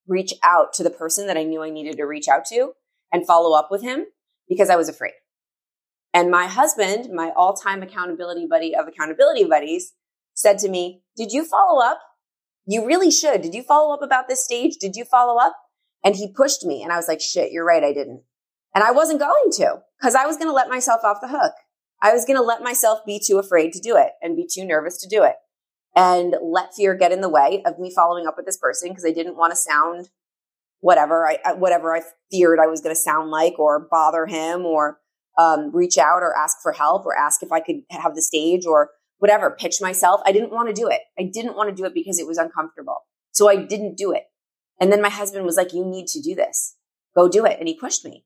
reach 0.06 0.32
out 0.42 0.72
to 0.74 0.82
the 0.82 0.90
person 0.90 1.26
that 1.26 1.36
I 1.36 1.44
knew 1.44 1.62
I 1.62 1.70
needed 1.70 1.96
to 1.98 2.04
reach 2.04 2.28
out 2.28 2.46
to 2.46 2.72
and 3.12 3.26
follow 3.26 3.56
up 3.56 3.68
with 3.70 3.82
him 3.82 4.06
because 4.50 4.68
I 4.68 4.76
was 4.76 4.90
afraid. 4.90 5.14
And 6.12 6.30
my 6.30 6.46
husband, 6.46 7.08
my 7.14 7.30
all 7.34 7.54
time 7.54 7.82
accountability 7.82 8.46
buddy 8.46 8.74
of 8.74 8.86
accountability 8.86 9.44
buddies, 9.44 9.92
said 10.34 10.58
to 10.58 10.68
me, 10.68 11.02
Did 11.16 11.32
you 11.32 11.46
follow 11.46 11.82
up? 11.82 12.00
You 12.66 12.84
really 12.84 13.10
should. 13.10 13.40
Did 13.40 13.54
you 13.54 13.62
follow 13.62 13.94
up 13.94 14.02
about 14.02 14.28
this 14.28 14.44
stage? 14.44 14.76
Did 14.78 14.96
you 14.96 15.04
follow 15.04 15.40
up? 15.40 15.56
And 16.04 16.16
he 16.16 16.32
pushed 16.32 16.64
me. 16.64 16.82
And 16.82 16.92
I 16.92 16.96
was 16.96 17.08
like, 17.08 17.22
Shit, 17.22 17.52
you're 17.52 17.64
right. 17.64 17.84
I 17.84 17.94
didn't. 17.94 18.24
And 18.74 18.84
I 18.84 18.90
wasn't 18.90 19.20
going 19.20 19.50
to 19.52 19.76
because 19.98 20.14
I 20.14 20.26
was 20.26 20.36
going 20.36 20.48
to 20.48 20.54
let 20.54 20.68
myself 20.68 21.00
off 21.04 21.22
the 21.22 21.28
hook. 21.28 21.54
I 22.02 22.12
was 22.12 22.24
going 22.24 22.36
to 22.36 22.42
let 22.42 22.62
myself 22.62 23.00
be 23.06 23.20
too 23.24 23.38
afraid 23.38 23.72
to 23.72 23.80
do 23.80 23.96
it 23.96 24.12
and 24.20 24.36
be 24.36 24.46
too 24.50 24.64
nervous 24.64 24.98
to 24.98 25.08
do 25.08 25.22
it 25.22 25.36
and 25.94 26.34
let 26.42 26.74
fear 26.74 26.94
get 26.94 27.12
in 27.12 27.20
the 27.20 27.28
way 27.28 27.62
of 27.66 27.78
me 27.78 27.92
following 27.94 28.26
up 28.26 28.34
with 28.36 28.46
this 28.46 28.56
person 28.56 28.88
because 28.88 29.04
I 29.04 29.12
didn't 29.12 29.36
want 29.36 29.52
to 29.52 29.56
sound 29.56 30.08
whatever 30.80 31.26
I, 31.26 31.52
whatever 31.54 31.94
I 31.94 32.02
feared 32.30 32.58
I 32.58 32.66
was 32.66 32.80
going 32.80 32.94
to 32.94 33.00
sound 33.00 33.30
like 33.30 33.58
or 33.58 33.86
bother 33.90 34.26
him 34.26 34.64
or 34.64 34.98
um, 35.38 35.70
reach 35.74 35.98
out 35.98 36.22
or 36.22 36.36
ask 36.36 36.58
for 36.62 36.72
help 36.72 37.06
or 37.06 37.16
ask 37.16 37.42
if 37.42 37.52
I 37.52 37.60
could 37.60 37.82
have 37.90 38.14
the 38.14 38.22
stage 38.22 38.66
or 38.66 38.90
whatever, 39.18 39.50
pitch 39.50 39.76
myself. 39.80 40.20
I 40.24 40.32
didn't 40.32 40.50
want 40.50 40.68
to 40.68 40.74
do 40.74 40.88
it. 40.88 41.00
I 41.18 41.30
didn't 41.32 41.56
want 41.56 41.68
to 41.68 41.74
do 41.74 41.84
it 41.84 41.94
because 41.94 42.18
it 42.18 42.26
was 42.26 42.38
uncomfortable. 42.38 43.02
So 43.32 43.48
I 43.48 43.56
didn't 43.56 43.96
do 43.96 44.12
it. 44.12 44.24
And 44.80 44.90
then 44.90 45.02
my 45.02 45.10
husband 45.10 45.44
was 45.44 45.56
like, 45.56 45.72
you 45.74 45.84
need 45.84 46.06
to 46.08 46.20
do 46.20 46.34
this. 46.34 46.76
Go 47.14 47.28
do 47.28 47.44
it. 47.44 47.58
And 47.58 47.68
he 47.68 47.78
pushed 47.78 48.04
me. 48.04 48.24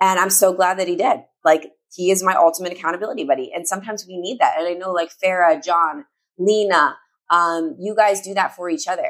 And 0.00 0.20
I'm 0.20 0.30
so 0.30 0.52
glad 0.52 0.78
that 0.78 0.88
he 0.88 0.96
did. 0.96 1.20
Like 1.44 1.72
he 1.94 2.10
is 2.10 2.22
my 2.22 2.34
ultimate 2.34 2.72
accountability 2.72 3.24
buddy. 3.24 3.50
And 3.54 3.66
sometimes 3.66 4.04
we 4.06 4.18
need 4.18 4.38
that. 4.38 4.56
And 4.58 4.68
I 4.68 4.74
know 4.74 4.92
like 4.92 5.10
Farah, 5.22 5.64
John, 5.64 6.04
Lena, 6.38 6.96
um, 7.30 7.76
you 7.78 7.94
guys 7.96 8.20
do 8.20 8.34
that 8.34 8.54
for 8.54 8.68
each 8.68 8.86
other. 8.86 9.08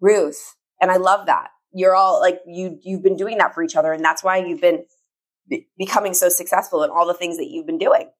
Ruth. 0.00 0.54
And 0.80 0.90
I 0.90 0.96
love 0.96 1.26
that. 1.26 1.48
You're 1.72 1.94
all 1.94 2.20
like, 2.20 2.40
you, 2.46 2.78
you've 2.82 3.02
been 3.02 3.16
doing 3.16 3.38
that 3.38 3.54
for 3.54 3.62
each 3.62 3.76
other. 3.76 3.92
And 3.92 4.04
that's 4.04 4.24
why 4.24 4.38
you've 4.38 4.60
been 4.60 4.84
becoming 5.78 6.14
so 6.14 6.28
successful 6.28 6.82
in 6.82 6.90
all 6.90 7.06
the 7.06 7.14
things 7.14 7.36
that 7.38 7.48
you've 7.48 7.66
been 7.66 7.78
doing 7.78 8.10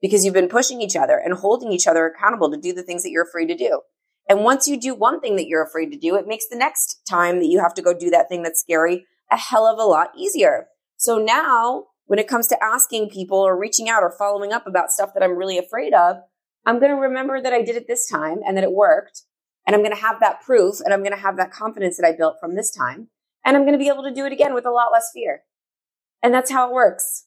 because 0.00 0.24
you've 0.24 0.34
been 0.34 0.48
pushing 0.48 0.82
each 0.82 0.96
other 0.96 1.16
and 1.16 1.34
holding 1.34 1.72
each 1.72 1.86
other 1.86 2.06
accountable 2.06 2.50
to 2.50 2.60
do 2.60 2.72
the 2.72 2.82
things 2.82 3.02
that 3.02 3.10
you're 3.10 3.24
afraid 3.24 3.46
to 3.46 3.56
do. 3.56 3.80
And 4.28 4.40
once 4.40 4.66
you 4.66 4.80
do 4.80 4.94
one 4.94 5.20
thing 5.20 5.36
that 5.36 5.46
you're 5.46 5.64
afraid 5.64 5.90
to 5.92 5.98
do, 5.98 6.16
it 6.16 6.26
makes 6.26 6.46
the 6.48 6.56
next 6.56 7.02
time 7.08 7.40
that 7.40 7.46
you 7.46 7.60
have 7.60 7.74
to 7.74 7.82
go 7.82 7.92
do 7.96 8.10
that 8.10 8.28
thing 8.28 8.42
that's 8.42 8.60
scary 8.60 9.06
a 9.30 9.36
hell 9.36 9.66
of 9.66 9.78
a 9.78 9.82
lot 9.82 10.10
easier. 10.16 10.66
So 10.96 11.18
now 11.18 11.84
when 12.06 12.18
it 12.18 12.28
comes 12.28 12.46
to 12.48 12.62
asking 12.62 13.10
people 13.10 13.38
or 13.38 13.58
reaching 13.58 13.88
out 13.88 14.02
or 14.02 14.14
following 14.16 14.52
up 14.52 14.66
about 14.66 14.90
stuff 14.90 15.14
that 15.14 15.22
I'm 15.22 15.36
really 15.36 15.58
afraid 15.58 15.94
of, 15.94 16.16
I'm 16.66 16.78
going 16.78 16.90
to 16.90 17.00
remember 17.00 17.40
that 17.40 17.52
I 17.52 17.62
did 17.62 17.76
it 17.76 17.86
this 17.88 18.08
time 18.08 18.38
and 18.46 18.56
that 18.56 18.64
it 18.64 18.72
worked. 18.72 19.22
And 19.66 19.74
I'm 19.74 19.82
going 19.82 19.94
to 19.94 20.02
have 20.02 20.20
that 20.20 20.42
proof 20.42 20.80
and 20.80 20.92
I'm 20.92 21.00
going 21.00 21.12
to 21.12 21.18
have 21.18 21.36
that 21.36 21.50
confidence 21.50 21.96
that 21.96 22.06
I 22.06 22.16
built 22.16 22.36
from 22.40 22.54
this 22.54 22.70
time. 22.70 23.08
And 23.44 23.56
I'm 23.56 23.62
going 23.62 23.72
to 23.72 23.78
be 23.78 23.88
able 23.88 24.04
to 24.04 24.14
do 24.14 24.24
it 24.26 24.32
again 24.32 24.54
with 24.54 24.66
a 24.66 24.70
lot 24.70 24.92
less 24.92 25.10
fear. 25.12 25.42
And 26.22 26.32
that's 26.32 26.50
how 26.50 26.68
it 26.68 26.74
works. 26.74 27.26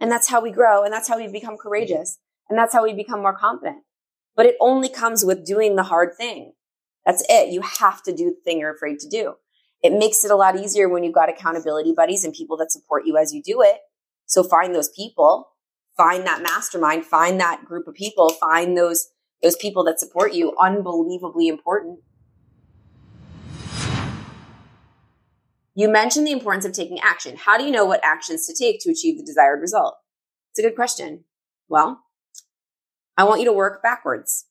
And 0.00 0.10
that's 0.10 0.28
how 0.28 0.40
we 0.40 0.50
grow. 0.50 0.84
And 0.84 0.92
that's 0.92 1.08
how 1.08 1.16
we 1.16 1.28
become 1.28 1.56
courageous. 1.56 2.18
And 2.48 2.58
that's 2.58 2.74
how 2.74 2.84
we 2.84 2.92
become 2.92 3.20
more 3.20 3.36
confident. 3.36 3.84
But 4.36 4.46
it 4.46 4.56
only 4.60 4.88
comes 4.88 5.24
with 5.24 5.46
doing 5.46 5.76
the 5.76 5.84
hard 5.84 6.16
thing. 6.16 6.52
That's 7.06 7.24
it. 7.28 7.52
You 7.52 7.62
have 7.62 8.02
to 8.04 8.12
do 8.14 8.26
the 8.30 8.40
thing 8.44 8.58
you're 8.58 8.74
afraid 8.74 8.98
to 9.00 9.08
do. 9.08 9.34
It 9.82 9.92
makes 9.92 10.24
it 10.24 10.30
a 10.30 10.36
lot 10.36 10.56
easier 10.56 10.88
when 10.88 11.04
you've 11.04 11.14
got 11.14 11.28
accountability 11.28 11.92
buddies 11.94 12.24
and 12.24 12.32
people 12.32 12.56
that 12.56 12.72
support 12.72 13.04
you 13.06 13.18
as 13.18 13.34
you 13.34 13.42
do 13.42 13.60
it. 13.60 13.76
So 14.26 14.42
find 14.42 14.74
those 14.74 14.88
people, 14.88 15.48
find 15.96 16.26
that 16.26 16.42
mastermind, 16.42 17.04
find 17.04 17.38
that 17.40 17.64
group 17.66 17.86
of 17.86 17.94
people, 17.94 18.30
find 18.30 18.76
those, 18.76 19.08
those 19.44 19.56
people 19.56 19.84
that 19.84 20.00
support 20.00 20.32
you. 20.32 20.56
Unbelievably 20.58 21.48
important. 21.48 22.00
You 25.74 25.88
mentioned 25.88 26.26
the 26.26 26.32
importance 26.32 26.64
of 26.64 26.72
taking 26.72 26.98
action. 27.00 27.36
How 27.36 27.58
do 27.58 27.64
you 27.64 27.70
know 27.70 27.84
what 27.84 28.02
actions 28.02 28.46
to 28.46 28.54
take 28.54 28.80
to 28.80 28.90
achieve 28.90 29.18
the 29.18 29.24
desired 29.24 29.60
result? 29.60 29.96
It's 30.50 30.60
a 30.60 30.62
good 30.62 30.74
question. 30.74 31.24
Well, 31.68 32.00
I 33.18 33.24
want 33.24 33.40
you 33.40 33.46
to 33.46 33.52
work 33.52 33.82
backwards. 33.82 34.46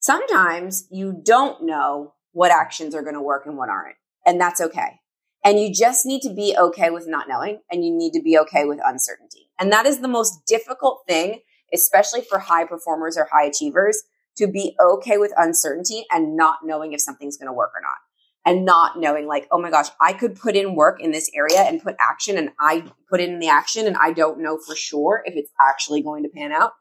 Sometimes 0.00 0.86
you 0.90 1.20
don't 1.22 1.64
know 1.64 2.14
what 2.32 2.50
actions 2.50 2.94
are 2.94 3.02
going 3.02 3.14
to 3.14 3.20
work 3.20 3.44
and 3.44 3.58
what 3.58 3.68
aren't, 3.68 3.96
and 4.24 4.40
that's 4.40 4.60
okay. 4.60 5.00
And 5.44 5.60
you 5.60 5.74
just 5.74 6.06
need 6.06 6.22
to 6.22 6.32
be 6.32 6.56
okay 6.56 6.90
with 6.90 7.06
not 7.06 7.28
knowing 7.28 7.60
and 7.70 7.84
you 7.84 7.92
need 7.92 8.12
to 8.12 8.22
be 8.22 8.38
okay 8.38 8.64
with 8.64 8.78
uncertainty. 8.82 9.50
And 9.60 9.70
that 9.72 9.84
is 9.84 9.98
the 9.98 10.08
most 10.08 10.46
difficult 10.46 11.02
thing, 11.08 11.40
especially 11.74 12.22
for 12.22 12.38
high 12.38 12.64
performers 12.64 13.18
or 13.18 13.28
high 13.30 13.44
achievers 13.44 14.04
to 14.36 14.46
be 14.46 14.76
okay 14.80 15.18
with 15.18 15.32
uncertainty 15.36 16.06
and 16.10 16.36
not 16.36 16.60
knowing 16.64 16.92
if 16.92 17.00
something's 17.00 17.36
going 17.36 17.48
to 17.48 17.52
work 17.52 17.72
or 17.74 17.80
not 17.82 17.98
and 18.44 18.64
not 18.64 18.98
knowing 18.98 19.26
like, 19.26 19.46
oh 19.50 19.60
my 19.60 19.70
gosh, 19.70 19.88
I 20.00 20.12
could 20.12 20.36
put 20.36 20.56
in 20.56 20.74
work 20.74 21.00
in 21.00 21.12
this 21.12 21.30
area 21.34 21.60
and 21.60 21.82
put 21.82 21.96
action 22.00 22.36
and 22.36 22.50
I 22.58 22.84
put 23.08 23.20
in 23.20 23.38
the 23.38 23.48
action 23.48 23.86
and 23.86 23.96
I 23.96 24.12
don't 24.12 24.42
know 24.42 24.58
for 24.58 24.74
sure 24.74 25.22
if 25.24 25.34
it's 25.36 25.50
actually 25.60 26.02
going 26.02 26.24
to 26.24 26.28
pan 26.28 26.52
out. 26.52 26.72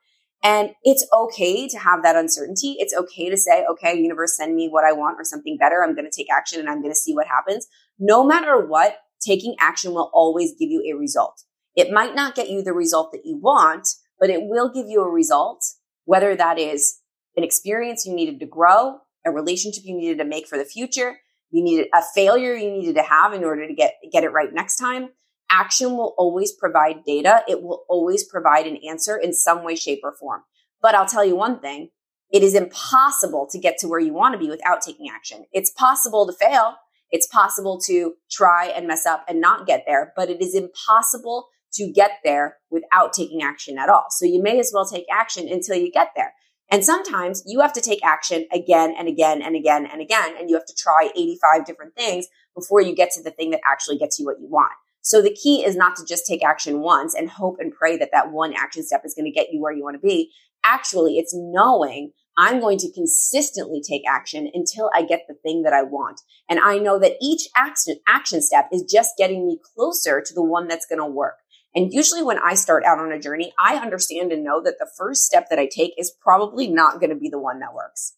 And 0.43 0.71
it's 0.83 1.05
okay 1.13 1.67
to 1.67 1.77
have 1.77 2.01
that 2.01 2.15
uncertainty. 2.15 2.75
It's 2.79 2.95
okay 2.95 3.29
to 3.29 3.37
say, 3.37 3.63
okay, 3.71 3.95
universe, 3.95 4.35
send 4.35 4.55
me 4.55 4.69
what 4.69 4.83
I 4.83 4.91
want 4.91 5.17
or 5.19 5.23
something 5.23 5.55
better. 5.59 5.83
I'm 5.83 5.93
going 5.93 6.09
to 6.09 6.15
take 6.15 6.31
action 6.31 6.59
and 6.59 6.67
I'm 6.67 6.81
going 6.81 6.93
to 6.93 6.99
see 6.99 7.13
what 7.13 7.27
happens. 7.27 7.67
No 7.99 8.23
matter 8.23 8.65
what, 8.65 8.97
taking 9.23 9.55
action 9.59 9.93
will 9.93 10.09
always 10.13 10.53
give 10.57 10.71
you 10.71 10.83
a 10.91 10.97
result. 10.97 11.43
It 11.75 11.91
might 11.91 12.15
not 12.15 12.33
get 12.33 12.49
you 12.49 12.63
the 12.63 12.73
result 12.73 13.11
that 13.11 13.21
you 13.23 13.37
want, 13.37 13.87
but 14.19 14.31
it 14.31 14.41
will 14.41 14.73
give 14.73 14.87
you 14.87 15.01
a 15.01 15.09
result, 15.09 15.63
whether 16.05 16.35
that 16.35 16.57
is 16.57 17.00
an 17.35 17.43
experience 17.43 18.05
you 18.05 18.13
needed 18.13 18.39
to 18.39 18.45
grow, 18.45 18.99
a 19.25 19.31
relationship 19.31 19.83
you 19.85 19.95
needed 19.95 20.17
to 20.17 20.25
make 20.25 20.47
for 20.47 20.57
the 20.57 20.65
future, 20.65 21.17
you 21.51 21.63
needed 21.63 21.87
a 21.93 22.01
failure 22.15 22.53
you 22.53 22.71
needed 22.71 22.95
to 22.95 23.03
have 23.03 23.33
in 23.33 23.43
order 23.43 23.67
to 23.67 23.73
get, 23.73 23.95
get 24.11 24.23
it 24.23 24.31
right 24.31 24.53
next 24.53 24.77
time. 24.77 25.09
Action 25.49 25.91
will 25.91 26.15
always 26.17 26.53
provide 26.53 27.03
data. 27.05 27.43
It 27.47 27.61
will 27.61 27.83
always 27.89 28.23
provide 28.23 28.67
an 28.67 28.77
answer 28.87 29.17
in 29.17 29.33
some 29.33 29.63
way, 29.63 29.75
shape, 29.75 29.99
or 30.03 30.13
form. 30.13 30.43
But 30.81 30.95
I'll 30.95 31.05
tell 31.05 31.25
you 31.25 31.35
one 31.35 31.59
thing. 31.59 31.89
It 32.31 32.43
is 32.43 32.55
impossible 32.55 33.47
to 33.51 33.59
get 33.59 33.77
to 33.79 33.89
where 33.89 33.99
you 33.99 34.13
want 34.13 34.33
to 34.33 34.39
be 34.39 34.49
without 34.49 34.81
taking 34.81 35.07
action. 35.13 35.45
It's 35.51 35.69
possible 35.69 36.25
to 36.25 36.33
fail. 36.33 36.75
It's 37.11 37.27
possible 37.27 37.79
to 37.87 38.13
try 38.31 38.67
and 38.67 38.87
mess 38.87 39.05
up 39.05 39.25
and 39.27 39.41
not 39.41 39.67
get 39.67 39.83
there, 39.85 40.13
but 40.15 40.29
it 40.29 40.41
is 40.41 40.55
impossible 40.55 41.49
to 41.73 41.91
get 41.91 42.11
there 42.23 42.57
without 42.69 43.11
taking 43.11 43.41
action 43.41 43.77
at 43.77 43.89
all. 43.89 44.05
So 44.09 44.25
you 44.25 44.41
may 44.41 44.59
as 44.59 44.71
well 44.73 44.85
take 44.85 45.05
action 45.11 45.49
until 45.49 45.75
you 45.75 45.91
get 45.91 46.11
there. 46.15 46.33
And 46.71 46.85
sometimes 46.85 47.43
you 47.45 47.59
have 47.59 47.73
to 47.73 47.81
take 47.81 48.03
action 48.03 48.47
again 48.53 48.95
and 48.97 49.09
again 49.09 49.41
and 49.41 49.57
again 49.57 49.85
and 49.85 50.01
again. 50.01 50.33
And 50.39 50.49
you 50.49 50.55
have 50.55 50.65
to 50.65 50.75
try 50.75 51.09
85 51.15 51.65
different 51.65 51.95
things 51.95 52.27
before 52.55 52.81
you 52.81 52.95
get 52.95 53.11
to 53.11 53.21
the 53.23 53.31
thing 53.31 53.51
that 53.51 53.59
actually 53.69 53.97
gets 53.97 54.17
you 54.17 54.25
what 54.25 54.39
you 54.39 54.47
want. 54.47 54.71
So 55.01 55.21
the 55.21 55.35
key 55.35 55.65
is 55.65 55.75
not 55.75 55.95
to 55.97 56.05
just 56.05 56.25
take 56.25 56.45
action 56.45 56.79
once 56.79 57.13
and 57.13 57.29
hope 57.29 57.57
and 57.59 57.73
pray 57.73 57.97
that 57.97 58.11
that 58.13 58.31
one 58.31 58.53
action 58.53 58.83
step 58.83 59.01
is 59.03 59.13
going 59.13 59.25
to 59.25 59.31
get 59.31 59.51
you 59.51 59.59
where 59.59 59.73
you 59.73 59.83
want 59.83 59.95
to 59.95 60.07
be. 60.07 60.31
Actually, 60.63 61.17
it's 61.17 61.33
knowing 61.35 62.11
I'm 62.37 62.61
going 62.61 62.77
to 62.77 62.91
consistently 62.91 63.81
take 63.81 64.03
action 64.07 64.49
until 64.53 64.89
I 64.95 65.01
get 65.01 65.25
the 65.27 65.33
thing 65.33 65.63
that 65.63 65.73
I 65.73 65.83
want. 65.83 66.21
And 66.47 66.59
I 66.59 66.77
know 66.77 66.97
that 66.99 67.17
each 67.21 67.49
action, 67.55 67.97
action 68.07 68.41
step 68.41 68.69
is 68.71 68.83
just 68.83 69.17
getting 69.17 69.45
me 69.45 69.59
closer 69.75 70.21
to 70.25 70.33
the 70.33 70.43
one 70.43 70.67
that's 70.67 70.85
going 70.85 70.99
to 70.99 71.05
work. 71.05 71.35
And 71.73 71.93
usually 71.93 72.23
when 72.23 72.39
I 72.39 72.55
start 72.55 72.83
out 72.83 72.99
on 72.99 73.11
a 73.11 73.19
journey, 73.19 73.53
I 73.57 73.75
understand 73.75 74.31
and 74.31 74.43
know 74.43 74.61
that 74.63 74.77
the 74.79 74.89
first 74.97 75.23
step 75.23 75.47
that 75.49 75.59
I 75.59 75.67
take 75.67 75.93
is 75.97 76.13
probably 76.21 76.67
not 76.67 76.99
going 76.99 77.11
to 77.11 77.15
be 77.15 77.29
the 77.29 77.39
one 77.39 77.59
that 77.59 77.73
works. 77.73 78.15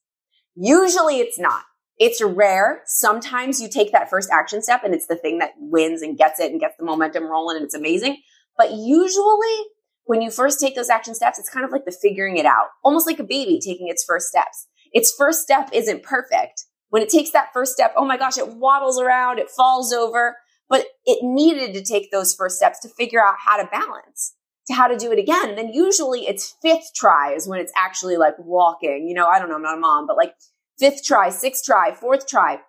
Usually 0.55 1.19
it's 1.19 1.39
not. 1.39 1.63
It's 1.99 2.21
rare. 2.21 2.81
Sometimes 2.85 3.61
you 3.61 3.69
take 3.69 3.91
that 3.91 4.09
first 4.09 4.29
action 4.31 4.61
step 4.63 4.83
and 4.83 4.93
it's 4.93 5.07
the 5.07 5.15
thing 5.15 5.37
that 5.39 5.51
wins 5.57 6.01
and 6.01 6.17
gets 6.17 6.39
it 6.39 6.51
and 6.51 6.59
gets 6.59 6.75
the 6.77 6.85
momentum 6.85 7.25
rolling 7.25 7.57
and 7.57 7.65
it's 7.65 7.75
amazing. 7.75 8.17
But 8.57 8.71
usually 8.71 9.57
when 10.05 10.21
you 10.21 10.31
first 10.31 10.59
take 10.59 10.75
those 10.75 10.89
action 10.89 11.15
steps, 11.15 11.39
it's 11.39 11.49
kind 11.49 11.65
of 11.65 11.71
like 11.71 11.85
the 11.85 11.91
figuring 11.91 12.37
it 12.37 12.45
out, 12.45 12.67
almost 12.83 13.07
like 13.07 13.19
a 13.19 13.23
baby 13.23 13.59
taking 13.63 13.87
its 13.87 14.03
first 14.03 14.27
steps. 14.27 14.67
Its 14.91 15.13
first 15.17 15.41
step 15.41 15.69
isn't 15.71 16.03
perfect. 16.03 16.65
When 16.89 17.01
it 17.01 17.09
takes 17.09 17.31
that 17.31 17.53
first 17.53 17.73
step, 17.73 17.93
oh 17.97 18.05
my 18.05 18.17
gosh, 18.17 18.37
it 18.37 18.55
waddles 18.55 18.99
around, 18.99 19.39
it 19.39 19.49
falls 19.49 19.93
over, 19.93 20.37
but 20.69 20.85
it 21.05 21.19
needed 21.23 21.73
to 21.73 21.83
take 21.83 22.11
those 22.11 22.33
first 22.33 22.57
steps 22.57 22.79
to 22.81 22.89
figure 22.89 23.21
out 23.21 23.35
how 23.45 23.57
to 23.57 23.69
balance, 23.69 24.35
to 24.67 24.73
how 24.73 24.87
to 24.87 24.97
do 24.97 25.11
it 25.11 25.19
again. 25.19 25.49
And 25.49 25.57
then 25.57 25.73
usually 25.73 26.27
it's 26.27 26.55
fifth 26.61 26.91
try 26.95 27.33
is 27.33 27.47
when 27.47 27.59
it's 27.59 27.73
actually 27.77 28.17
like 28.17 28.35
walking. 28.39 29.07
You 29.07 29.13
know, 29.13 29.27
I 29.27 29.39
don't 29.39 29.49
know, 29.49 29.55
I'm 29.55 29.61
not 29.61 29.77
a 29.77 29.81
mom, 29.81 30.07
but 30.07 30.17
like 30.17 30.33
fifth 30.79 31.03
try, 31.03 31.29
sixth 31.29 31.63
try, 31.65 31.93
fourth 31.93 32.27
try. 32.27 32.59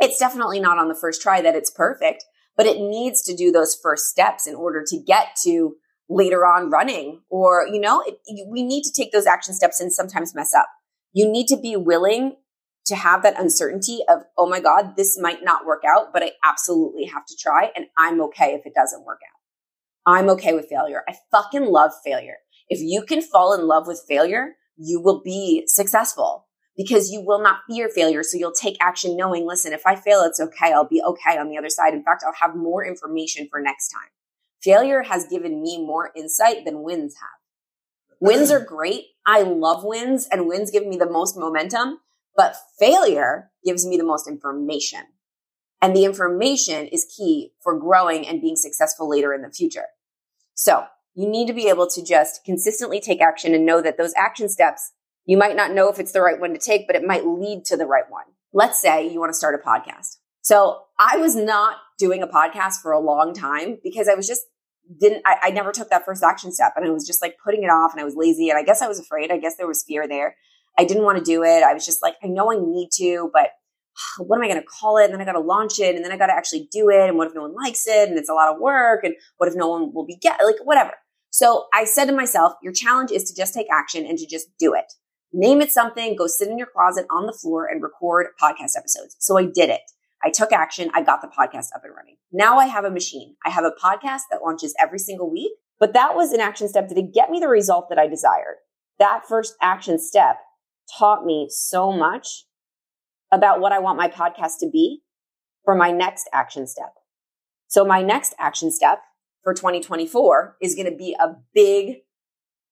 It's 0.00 0.18
definitely 0.18 0.60
not 0.60 0.78
on 0.78 0.88
the 0.88 0.98
first 0.98 1.22
try 1.22 1.40
that 1.42 1.54
it's 1.54 1.70
perfect, 1.70 2.24
but 2.56 2.66
it 2.66 2.80
needs 2.80 3.22
to 3.22 3.36
do 3.36 3.52
those 3.52 3.78
first 3.80 4.06
steps 4.06 4.46
in 4.46 4.54
order 4.54 4.84
to 4.86 4.98
get 4.98 5.36
to 5.44 5.76
later 6.08 6.44
on 6.44 6.70
running 6.70 7.20
or, 7.30 7.66
you 7.66 7.80
know, 7.80 8.02
it, 8.06 8.18
we 8.48 8.62
need 8.62 8.82
to 8.82 8.92
take 8.92 9.12
those 9.12 9.26
action 9.26 9.54
steps 9.54 9.80
and 9.80 9.92
sometimes 9.92 10.34
mess 10.34 10.52
up. 10.54 10.68
You 11.12 11.30
need 11.30 11.46
to 11.48 11.56
be 11.56 11.76
willing 11.76 12.36
to 12.86 12.96
have 12.96 13.22
that 13.22 13.38
uncertainty 13.40 14.00
of, 14.08 14.22
oh 14.36 14.48
my 14.48 14.60
God, 14.60 14.96
this 14.96 15.18
might 15.18 15.44
not 15.44 15.66
work 15.66 15.82
out, 15.86 16.12
but 16.12 16.22
I 16.22 16.32
absolutely 16.44 17.04
have 17.06 17.24
to 17.26 17.36
try 17.38 17.70
and 17.76 17.86
I'm 17.96 18.20
okay 18.22 18.54
if 18.54 18.66
it 18.66 18.74
doesn't 18.74 19.04
work 19.04 19.20
out. 19.24 20.12
I'm 20.12 20.28
okay 20.30 20.52
with 20.52 20.66
failure. 20.68 21.02
I 21.08 21.14
fucking 21.30 21.64
love 21.64 21.92
failure. 22.04 22.38
If 22.68 22.80
you 22.80 23.02
can 23.02 23.22
fall 23.22 23.54
in 23.54 23.66
love 23.66 23.86
with 23.86 24.02
failure, 24.08 24.56
you 24.76 25.00
will 25.00 25.22
be 25.22 25.64
successful 25.66 26.48
because 26.76 27.10
you 27.10 27.22
will 27.24 27.40
not 27.40 27.60
fear 27.68 27.88
failure. 27.88 28.22
So 28.22 28.38
you'll 28.38 28.52
take 28.52 28.76
action 28.80 29.16
knowing, 29.16 29.46
listen, 29.46 29.72
if 29.72 29.86
I 29.86 29.94
fail, 29.94 30.22
it's 30.22 30.40
okay. 30.40 30.72
I'll 30.72 30.88
be 30.88 31.02
okay 31.02 31.38
on 31.38 31.48
the 31.48 31.58
other 31.58 31.68
side. 31.68 31.94
In 31.94 32.02
fact, 32.02 32.24
I'll 32.26 32.34
have 32.40 32.56
more 32.56 32.84
information 32.84 33.46
for 33.50 33.60
next 33.60 33.90
time. 33.90 34.08
Failure 34.62 35.02
has 35.02 35.26
given 35.26 35.62
me 35.62 35.78
more 35.78 36.10
insight 36.16 36.64
than 36.64 36.82
wins 36.82 37.14
have. 37.20 38.18
Wins 38.20 38.50
are 38.50 38.64
great. 38.64 39.06
I 39.26 39.42
love 39.42 39.84
wins 39.84 40.28
and 40.30 40.46
wins 40.46 40.70
give 40.70 40.86
me 40.86 40.96
the 40.96 41.10
most 41.10 41.36
momentum, 41.36 41.98
but 42.36 42.56
failure 42.78 43.50
gives 43.64 43.86
me 43.86 43.96
the 43.96 44.04
most 44.04 44.28
information. 44.28 45.00
And 45.80 45.96
the 45.96 46.04
information 46.04 46.86
is 46.86 47.12
key 47.16 47.52
for 47.60 47.78
growing 47.78 48.26
and 48.26 48.40
being 48.40 48.56
successful 48.56 49.08
later 49.08 49.34
in 49.34 49.42
the 49.42 49.50
future. 49.50 49.86
So 50.54 50.84
you 51.14 51.28
need 51.28 51.46
to 51.48 51.52
be 51.52 51.68
able 51.68 51.88
to 51.88 52.04
just 52.04 52.44
consistently 52.44 53.00
take 53.00 53.20
action 53.20 53.54
and 53.54 53.66
know 53.66 53.82
that 53.82 53.98
those 53.98 54.14
action 54.16 54.48
steps, 54.48 54.92
you 55.26 55.36
might 55.36 55.56
not 55.56 55.72
know 55.72 55.88
if 55.88 55.98
it's 55.98 56.12
the 56.12 56.20
right 56.20 56.40
one 56.40 56.52
to 56.52 56.58
take, 56.58 56.86
but 56.86 56.96
it 56.96 57.04
might 57.04 57.26
lead 57.26 57.64
to 57.66 57.76
the 57.76 57.86
right 57.86 58.08
one. 58.08 58.24
Let's 58.52 58.80
say 58.80 59.08
you 59.08 59.18
want 59.18 59.30
to 59.30 59.38
start 59.38 59.60
a 59.60 59.66
podcast. 59.66 60.18
So 60.40 60.82
I 60.98 61.16
was 61.16 61.34
not 61.36 61.76
doing 61.98 62.22
a 62.22 62.26
podcast 62.26 62.76
for 62.82 62.92
a 62.92 63.00
long 63.00 63.32
time 63.32 63.78
because 63.82 64.08
I 64.08 64.14
was 64.14 64.26
just 64.26 64.42
didn't 65.00 65.22
I, 65.24 65.36
I, 65.44 65.50
never 65.50 65.70
took 65.70 65.90
that 65.90 66.04
first 66.04 66.24
action 66.24 66.50
step 66.52 66.72
and 66.74 66.84
I 66.84 66.90
was 66.90 67.06
just 67.06 67.22
like 67.22 67.36
putting 67.42 67.62
it 67.62 67.68
off 67.68 67.92
and 67.92 68.00
I 68.00 68.04
was 68.04 68.16
lazy 68.16 68.50
and 68.50 68.58
I 68.58 68.64
guess 68.64 68.82
I 68.82 68.88
was 68.88 68.98
afraid. 68.98 69.30
I 69.30 69.38
guess 69.38 69.56
there 69.56 69.68
was 69.68 69.84
fear 69.84 70.08
there. 70.08 70.36
I 70.78 70.84
didn't 70.84 71.04
want 71.04 71.18
to 71.18 71.24
do 71.24 71.42
it. 71.42 71.62
I 71.62 71.74
was 71.74 71.84
just 71.84 72.02
like, 72.02 72.16
I 72.22 72.28
know 72.28 72.52
I 72.52 72.56
need 72.56 72.88
to, 72.96 73.30
but 73.32 73.50
what 74.18 74.36
am 74.36 74.42
I 74.42 74.48
going 74.48 74.60
to 74.60 74.66
call 74.66 74.98
it? 74.98 75.04
And 75.04 75.14
then 75.14 75.20
I 75.20 75.24
got 75.24 75.32
to 75.32 75.40
launch 75.40 75.78
it 75.78 75.96
and 75.96 76.04
then 76.04 76.12
I 76.12 76.16
got 76.16 76.26
to 76.26 76.34
actually 76.34 76.68
do 76.70 76.88
it. 76.90 77.08
And 77.08 77.16
what 77.16 77.28
if 77.28 77.34
no 77.34 77.42
one 77.42 77.54
likes 77.54 77.86
it? 77.86 78.08
And 78.08 78.18
it's 78.18 78.28
a 78.28 78.34
lot 78.34 78.52
of 78.52 78.60
work. 78.60 79.04
And 79.04 79.14
what 79.38 79.48
if 79.48 79.54
no 79.54 79.68
one 79.68 79.92
will 79.92 80.06
be 80.06 80.16
get 80.16 80.40
like 80.44 80.56
whatever. 80.64 80.92
So 81.30 81.66
I 81.72 81.84
said 81.84 82.06
to 82.06 82.12
myself, 82.12 82.54
your 82.62 82.72
challenge 82.72 83.10
is 83.10 83.24
to 83.24 83.34
just 83.34 83.54
take 83.54 83.66
action 83.72 84.04
and 84.06 84.18
to 84.18 84.26
just 84.26 84.48
do 84.58 84.74
it. 84.74 84.92
Name 85.32 85.62
it 85.62 85.72
something, 85.72 86.14
go 86.14 86.26
sit 86.26 86.48
in 86.48 86.58
your 86.58 86.66
closet 86.66 87.06
on 87.10 87.24
the 87.24 87.32
floor 87.32 87.66
and 87.66 87.82
record 87.82 88.26
podcast 88.40 88.76
episodes. 88.76 89.16
So 89.18 89.38
I 89.38 89.44
did 89.44 89.70
it. 89.70 89.80
I 90.22 90.30
took 90.30 90.52
action. 90.52 90.90
I 90.94 91.02
got 91.02 91.22
the 91.22 91.28
podcast 91.28 91.74
up 91.74 91.84
and 91.84 91.94
running. 91.96 92.16
Now 92.32 92.58
I 92.58 92.66
have 92.66 92.84
a 92.84 92.90
machine. 92.90 93.36
I 93.44 93.50
have 93.50 93.64
a 93.64 93.72
podcast 93.82 94.22
that 94.30 94.42
launches 94.44 94.74
every 94.80 94.98
single 94.98 95.30
week, 95.30 95.52
but 95.80 95.94
that 95.94 96.14
was 96.14 96.32
an 96.32 96.40
action 96.40 96.68
step 96.68 96.88
to 96.88 97.02
get 97.02 97.30
me 97.30 97.40
the 97.40 97.48
result 97.48 97.88
that 97.88 97.98
I 97.98 98.08
desired. 98.08 98.56
That 98.98 99.22
first 99.26 99.54
action 99.62 99.98
step 99.98 100.36
taught 100.98 101.24
me 101.24 101.48
so 101.50 101.92
much 101.92 102.44
about 103.32 103.60
what 103.60 103.72
I 103.72 103.78
want 103.78 103.98
my 103.98 104.08
podcast 104.08 104.58
to 104.60 104.68
be 104.70 105.02
for 105.64 105.74
my 105.74 105.90
next 105.90 106.28
action 106.32 106.66
step. 106.66 106.94
So 107.68 107.84
my 107.84 108.02
next 108.02 108.34
action 108.38 108.70
step 108.70 109.00
for 109.42 109.54
2024 109.54 110.58
is 110.60 110.74
going 110.74 110.90
to 110.90 110.96
be 110.96 111.16
a 111.18 111.36
big 111.54 112.02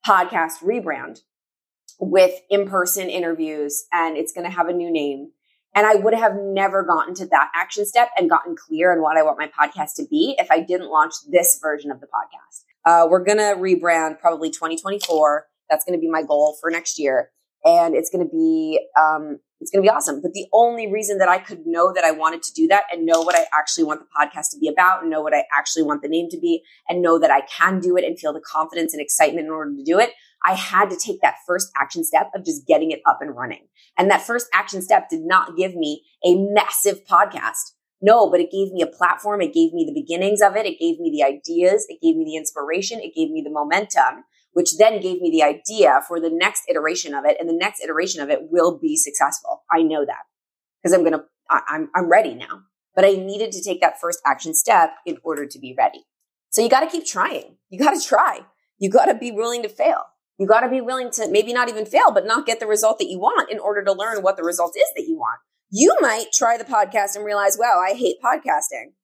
podcast 0.07 0.63
rebrand 0.63 1.21
with 1.99 2.41
in-person 2.51 3.09
interviews 3.09 3.85
and 3.93 4.17
it's 4.17 4.33
going 4.33 4.45
to 4.45 4.55
have 4.55 4.69
a 4.69 4.73
new 4.73 4.91
name 4.91 5.31
and 5.75 5.87
I 5.87 5.95
would 5.95 6.15
have 6.15 6.35
never 6.37 6.83
gotten 6.83 7.15
to 7.15 7.27
that 7.27 7.51
action 7.55 7.87
step 7.87 8.11
and 8.17 8.29
gotten 8.29 8.57
clear 8.57 8.93
on 8.93 9.03
what 9.03 9.17
I 9.17 9.23
want 9.23 9.39
my 9.39 9.49
podcast 9.49 9.95
to 9.97 10.07
be 10.09 10.35
if 10.39 10.51
I 10.51 10.61
didn't 10.61 10.91
launch 10.91 11.15
this 11.31 11.59
version 11.63 11.91
of 11.91 12.01
the 12.01 12.07
podcast. 12.07 12.65
Uh, 12.85 13.07
we're 13.09 13.25
going 13.25 13.39
to 13.39 13.55
rebrand 13.57 14.19
probably 14.19 14.51
2024. 14.51 15.47
That's 15.69 15.85
going 15.85 15.97
to 15.97 16.01
be 16.01 16.11
my 16.11 16.23
goal 16.23 16.57
for 16.61 16.71
next 16.71 16.99
year. 16.99 17.31
And 17.65 17.95
it's 17.95 18.11
going 18.11 18.25
to 18.25 18.31
be, 18.31 18.81
um, 18.99 19.39
it's 19.61 19.71
going 19.71 19.85
to 19.85 19.87
be 19.87 19.95
awesome. 19.95 20.23
But 20.23 20.33
the 20.33 20.47
only 20.53 20.91
reason 20.91 21.19
that 21.19 21.29
I 21.29 21.39
could 21.39 21.67
know 21.67 21.93
that 21.93 22.05
I 22.05 22.11
wanted 22.11 22.43
to 22.45 22.53
do 22.55 22.67
that 22.69 22.85
and 22.91 23.05
know 23.05 23.21
what 23.21 23.37
I 23.37 23.45
actually 23.53 23.85
want 23.85 24.01
the 24.01 24.07
podcast 24.19 24.51
to 24.53 24.59
be 24.59 24.69
about 24.69 25.03
and 25.03 25.11
know 25.11 25.21
what 25.21 25.35
I 25.35 25.45
actually 25.57 25.83
want 25.83 26.03
the 26.03 26.09
name 26.09 26.29
to 26.31 26.39
be 26.39 26.63
and 26.89 27.03
know 27.03 27.19
that 27.19 27.31
I 27.31 27.43
can 27.43 27.81
do 27.81 27.97
it 27.97 28.05
and 28.05 28.19
feel 28.19 28.33
the 28.33 28.41
confidence 28.41 28.95
and 28.95 29.03
excitement 29.03 29.47
in 29.47 29.53
order 29.53 29.73
to 29.75 29.85
do 29.85 29.99
it 29.99 30.11
I 30.45 30.55
had 30.55 30.91
to 30.91 30.97
take 30.97 31.21
that 31.21 31.37
first 31.47 31.71
action 31.77 32.05
step 32.05 32.31
of 32.35 32.45
just 32.45 32.67
getting 32.67 32.91
it 32.91 33.01
up 33.07 33.19
and 33.21 33.37
running. 33.37 33.67
And 33.99 34.11
that 34.11 34.23
first 34.23 34.49
action 34.55 34.83
step 34.83 35.09
did 35.11 35.21
not 35.21 35.57
give 35.57 35.75
me 35.75 36.05
a 36.25 36.35
massive 36.37 37.05
podcast. 37.05 37.73
No, 38.03 38.31
but 38.31 38.41
it 38.41 38.51
gave 38.51 38.73
me 38.73 38.81
a 38.81 38.87
platform. 38.87 39.43
It 39.43 39.53
gave 39.53 39.75
me 39.75 39.85
the 39.85 40.01
beginnings 40.01 40.41
of 40.41 40.57
it. 40.57 40.65
It 40.65 40.79
gave 40.79 40.99
me 40.99 41.11
the 41.11 41.23
ideas. 41.23 41.85
It 41.89 42.01
gave 42.01 42.17
me 42.17 42.25
the 42.25 42.37
inspiration. 42.37 43.01
It 43.01 43.15
gave 43.15 43.31
me 43.31 43.43
the 43.45 43.51
momentum, 43.51 44.25
which 44.53 44.77
then 44.79 45.01
gave 45.01 45.21
me 45.21 45.31
the 45.31 45.43
idea 45.43 46.01
for 46.07 46.21
the 46.21 46.31
next 46.31 46.63
iteration 46.69 47.15
of 47.15 47.25
it. 47.25 47.37
And 47.39 47.49
the 47.49 47.57
next 47.57 47.83
iteration 47.83 48.21
of 48.23 48.31
it 48.31 48.51
will 48.51 48.79
be 48.79 48.97
successful. 48.97 49.63
I 49.71 49.83
know 49.83 50.05
that 50.05 50.25
because 50.83 50.93
I'm 50.93 51.01
going 51.01 51.13
to, 51.13 51.25
I'm, 51.51 51.89
I'm 51.95 52.11
ready 52.11 52.35
now, 52.35 52.63
but 52.95 53.05
I 53.05 53.11
needed 53.13 53.53
to 53.53 53.63
take 53.63 53.81
that 53.81 54.01
first 54.01 54.21
action 54.27 54.55
step 54.55 54.91
in 55.07 55.19
order 55.23 55.47
to 55.47 55.59
be 55.59 55.75
ready. 55.77 56.05
So 56.51 56.63
you 56.63 56.69
got 56.69 56.81
to 56.81 56.89
keep 56.89 57.07
trying. 57.07 57.57
You 57.69 57.79
got 57.79 57.95
to 57.95 58.05
try. 58.05 58.41
You 58.79 58.91
got 58.91 59.07
to 59.07 59.15
be 59.15 59.31
willing 59.31 59.63
to 59.63 59.69
fail. 59.69 60.03
You 60.39 60.47
got 60.47 60.61
to 60.61 60.69
be 60.69 60.81
willing 60.81 61.11
to 61.13 61.29
maybe 61.29 61.53
not 61.53 61.69
even 61.69 61.85
fail, 61.85 62.11
but 62.13 62.27
not 62.27 62.47
get 62.47 62.61
the 62.61 62.67
result 62.67 62.99
that 62.99 63.09
you 63.09 63.19
want 63.19 63.51
in 63.51 63.59
order 63.59 63.85
to 63.85 63.93
learn 63.93 64.23
what 64.23 64.37
the 64.37 64.43
result 64.43 64.75
is 64.77 64.89
that 64.97 65.07
you 65.07 65.17
want. 65.17 65.39
You 65.71 65.95
might 66.01 66.33
try 66.33 66.57
the 66.57 66.65
podcast 66.65 67.15
and 67.15 67.25
realize, 67.25 67.57
wow, 67.59 67.79
I 67.79 67.93
hate 67.93 68.17
podcasting. 68.25 68.95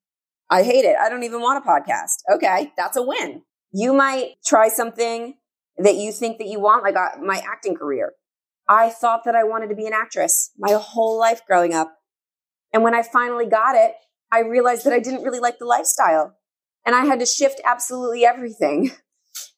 I 0.51 0.63
hate 0.63 0.85
it. 0.85 0.97
I 1.01 1.09
don't 1.09 1.25
even 1.25 1.41
want 1.41 1.65
a 1.65 1.69
podcast. 1.69 2.35
Okay. 2.35 2.73
That's 2.77 2.97
a 2.97 3.03
win. 3.03 3.43
You 3.79 3.93
might 3.93 4.37
try 4.43 4.69
something 4.69 5.35
that 5.77 5.97
you 5.97 6.11
think 6.11 6.39
that 6.39 6.47
you 6.47 6.59
want, 6.61 6.83
like 6.83 6.97
uh, 6.97 7.21
my 7.23 7.43
acting 7.47 7.75
career. 7.75 8.15
I 8.67 8.89
thought 8.89 9.25
that 9.27 9.35
I 9.35 9.45
wanted 9.45 9.69
to 9.69 9.75
be 9.75 9.87
an 9.87 9.93
actress 9.93 10.51
my 10.57 10.73
whole 10.73 11.19
life 11.21 11.43
growing 11.47 11.75
up. 11.75 11.95
And 12.73 12.83
when 12.83 12.95
I 12.95 13.03
finally 13.03 13.45
got 13.45 13.77
it, 13.77 13.93
I 14.33 14.41
realized 14.41 14.87
that 14.87 14.95
I 14.95 14.99
didn't 14.99 15.25
really 15.25 15.41
like 15.41 15.59
the 15.59 15.67
lifestyle 15.67 16.39
and 16.87 16.97
I 16.97 17.05
had 17.05 17.21
to 17.21 17.27
shift 17.27 17.61
absolutely 17.67 18.25
everything. 18.25 18.93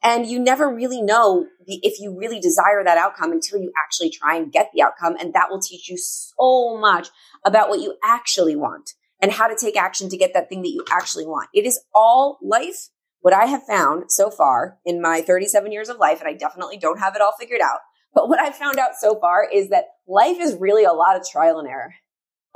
And 0.00 0.26
you 0.26 0.38
never 0.38 0.72
really 0.72 1.02
know 1.02 1.46
if 1.66 2.00
you 2.00 2.16
really 2.16 2.38
desire 2.38 2.84
that 2.84 2.98
outcome 2.98 3.32
until 3.32 3.58
you 3.58 3.72
actually 3.76 4.10
try 4.10 4.36
and 4.36 4.52
get 4.52 4.70
the 4.72 4.82
outcome. 4.82 5.16
And 5.18 5.34
that 5.34 5.50
will 5.50 5.60
teach 5.60 5.88
you 5.88 5.96
so 5.96 6.78
much 6.78 7.08
about 7.44 7.68
what 7.68 7.80
you 7.80 7.96
actually 8.04 8.54
want 8.54 8.90
and 9.20 9.32
how 9.32 9.48
to 9.48 9.56
take 9.56 9.76
action 9.76 10.08
to 10.08 10.16
get 10.16 10.34
that 10.34 10.48
thing 10.48 10.62
that 10.62 10.70
you 10.70 10.84
actually 10.90 11.26
want. 11.26 11.48
It 11.52 11.66
is 11.66 11.80
all 11.94 12.38
life. 12.40 12.88
What 13.28 13.36
I 13.36 13.44
have 13.44 13.64
found 13.64 14.04
so 14.10 14.30
far 14.30 14.78
in 14.86 15.02
my 15.02 15.20
37 15.20 15.70
years 15.70 15.90
of 15.90 15.98
life, 15.98 16.20
and 16.20 16.26
I 16.26 16.32
definitely 16.32 16.78
don't 16.78 16.98
have 16.98 17.14
it 17.14 17.20
all 17.20 17.34
figured 17.38 17.60
out, 17.60 17.80
but 18.14 18.26
what 18.26 18.40
I've 18.40 18.56
found 18.56 18.78
out 18.78 18.92
so 18.98 19.20
far 19.20 19.46
is 19.46 19.68
that 19.68 19.84
life 20.06 20.38
is 20.40 20.56
really 20.58 20.84
a 20.84 20.94
lot 20.94 21.14
of 21.14 21.28
trial 21.28 21.58
and 21.58 21.68
error, 21.68 21.92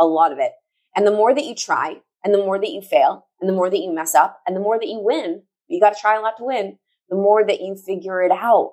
a 0.00 0.06
lot 0.06 0.32
of 0.32 0.38
it. 0.38 0.52
And 0.96 1.06
the 1.06 1.10
more 1.10 1.34
that 1.34 1.44
you 1.44 1.54
try 1.54 1.96
and 2.24 2.32
the 2.32 2.38
more 2.38 2.58
that 2.58 2.70
you 2.70 2.80
fail 2.80 3.26
and 3.38 3.50
the 3.50 3.52
more 3.52 3.68
that 3.68 3.80
you 3.80 3.92
mess 3.94 4.14
up 4.14 4.40
and 4.46 4.56
the 4.56 4.60
more 4.60 4.78
that 4.78 4.88
you 4.88 4.98
win, 4.98 5.42
you 5.68 5.78
got 5.78 5.94
to 5.94 6.00
try 6.00 6.16
a 6.16 6.22
lot 6.22 6.38
to 6.38 6.44
win. 6.44 6.78
The 7.10 7.16
more 7.16 7.44
that 7.44 7.60
you 7.60 7.76
figure 7.76 8.22
it 8.22 8.32
out, 8.32 8.72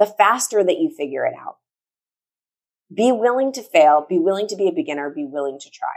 the 0.00 0.06
faster 0.06 0.64
that 0.64 0.78
you 0.78 0.90
figure 0.90 1.26
it 1.26 1.34
out. 1.40 1.58
Be 2.92 3.12
willing 3.12 3.52
to 3.52 3.62
fail. 3.62 4.04
Be 4.08 4.18
willing 4.18 4.48
to 4.48 4.56
be 4.56 4.66
a 4.66 4.72
beginner. 4.72 5.10
Be 5.10 5.24
willing 5.24 5.60
to 5.60 5.70
try. 5.70 5.94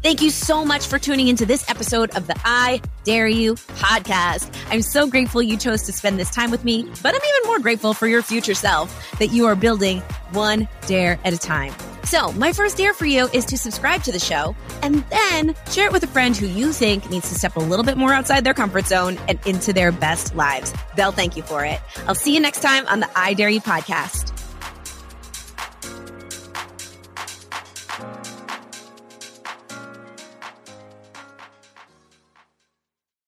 Thank 0.00 0.22
you 0.22 0.30
so 0.30 0.64
much 0.64 0.86
for 0.86 0.96
tuning 0.98 1.26
into 1.26 1.44
this 1.44 1.68
episode 1.68 2.16
of 2.16 2.28
the 2.28 2.36
I 2.44 2.80
Dare 3.02 3.26
You 3.26 3.54
podcast. 3.54 4.54
I'm 4.70 4.80
so 4.80 5.08
grateful 5.08 5.42
you 5.42 5.56
chose 5.56 5.82
to 5.82 5.92
spend 5.92 6.20
this 6.20 6.30
time 6.30 6.52
with 6.52 6.64
me, 6.64 6.84
but 7.02 7.14
I'm 7.16 7.20
even 7.20 7.46
more 7.46 7.58
grateful 7.58 7.94
for 7.94 8.06
your 8.06 8.22
future 8.22 8.54
self 8.54 9.18
that 9.18 9.32
you 9.32 9.46
are 9.46 9.56
building 9.56 9.98
one 10.30 10.68
dare 10.86 11.18
at 11.24 11.32
a 11.32 11.38
time. 11.38 11.74
So, 12.04 12.30
my 12.32 12.52
first 12.52 12.76
dare 12.76 12.94
for 12.94 13.06
you 13.06 13.28
is 13.32 13.44
to 13.46 13.58
subscribe 13.58 14.04
to 14.04 14.12
the 14.12 14.20
show 14.20 14.54
and 14.82 15.04
then 15.10 15.56
share 15.72 15.86
it 15.86 15.92
with 15.92 16.04
a 16.04 16.06
friend 16.06 16.34
who 16.36 16.46
you 16.46 16.72
think 16.72 17.10
needs 17.10 17.28
to 17.28 17.34
step 17.34 17.56
a 17.56 17.60
little 17.60 17.84
bit 17.84 17.96
more 17.96 18.14
outside 18.14 18.44
their 18.44 18.54
comfort 18.54 18.86
zone 18.86 19.18
and 19.26 19.40
into 19.46 19.72
their 19.72 19.90
best 19.90 20.34
lives. 20.36 20.72
They'll 20.96 21.12
thank 21.12 21.36
you 21.36 21.42
for 21.42 21.64
it. 21.64 21.80
I'll 22.06 22.14
see 22.14 22.32
you 22.32 22.40
next 22.40 22.60
time 22.60 22.86
on 22.86 23.00
the 23.00 23.10
I 23.16 23.34
Dare 23.34 23.50
You 23.50 23.60
podcast. 23.60 24.37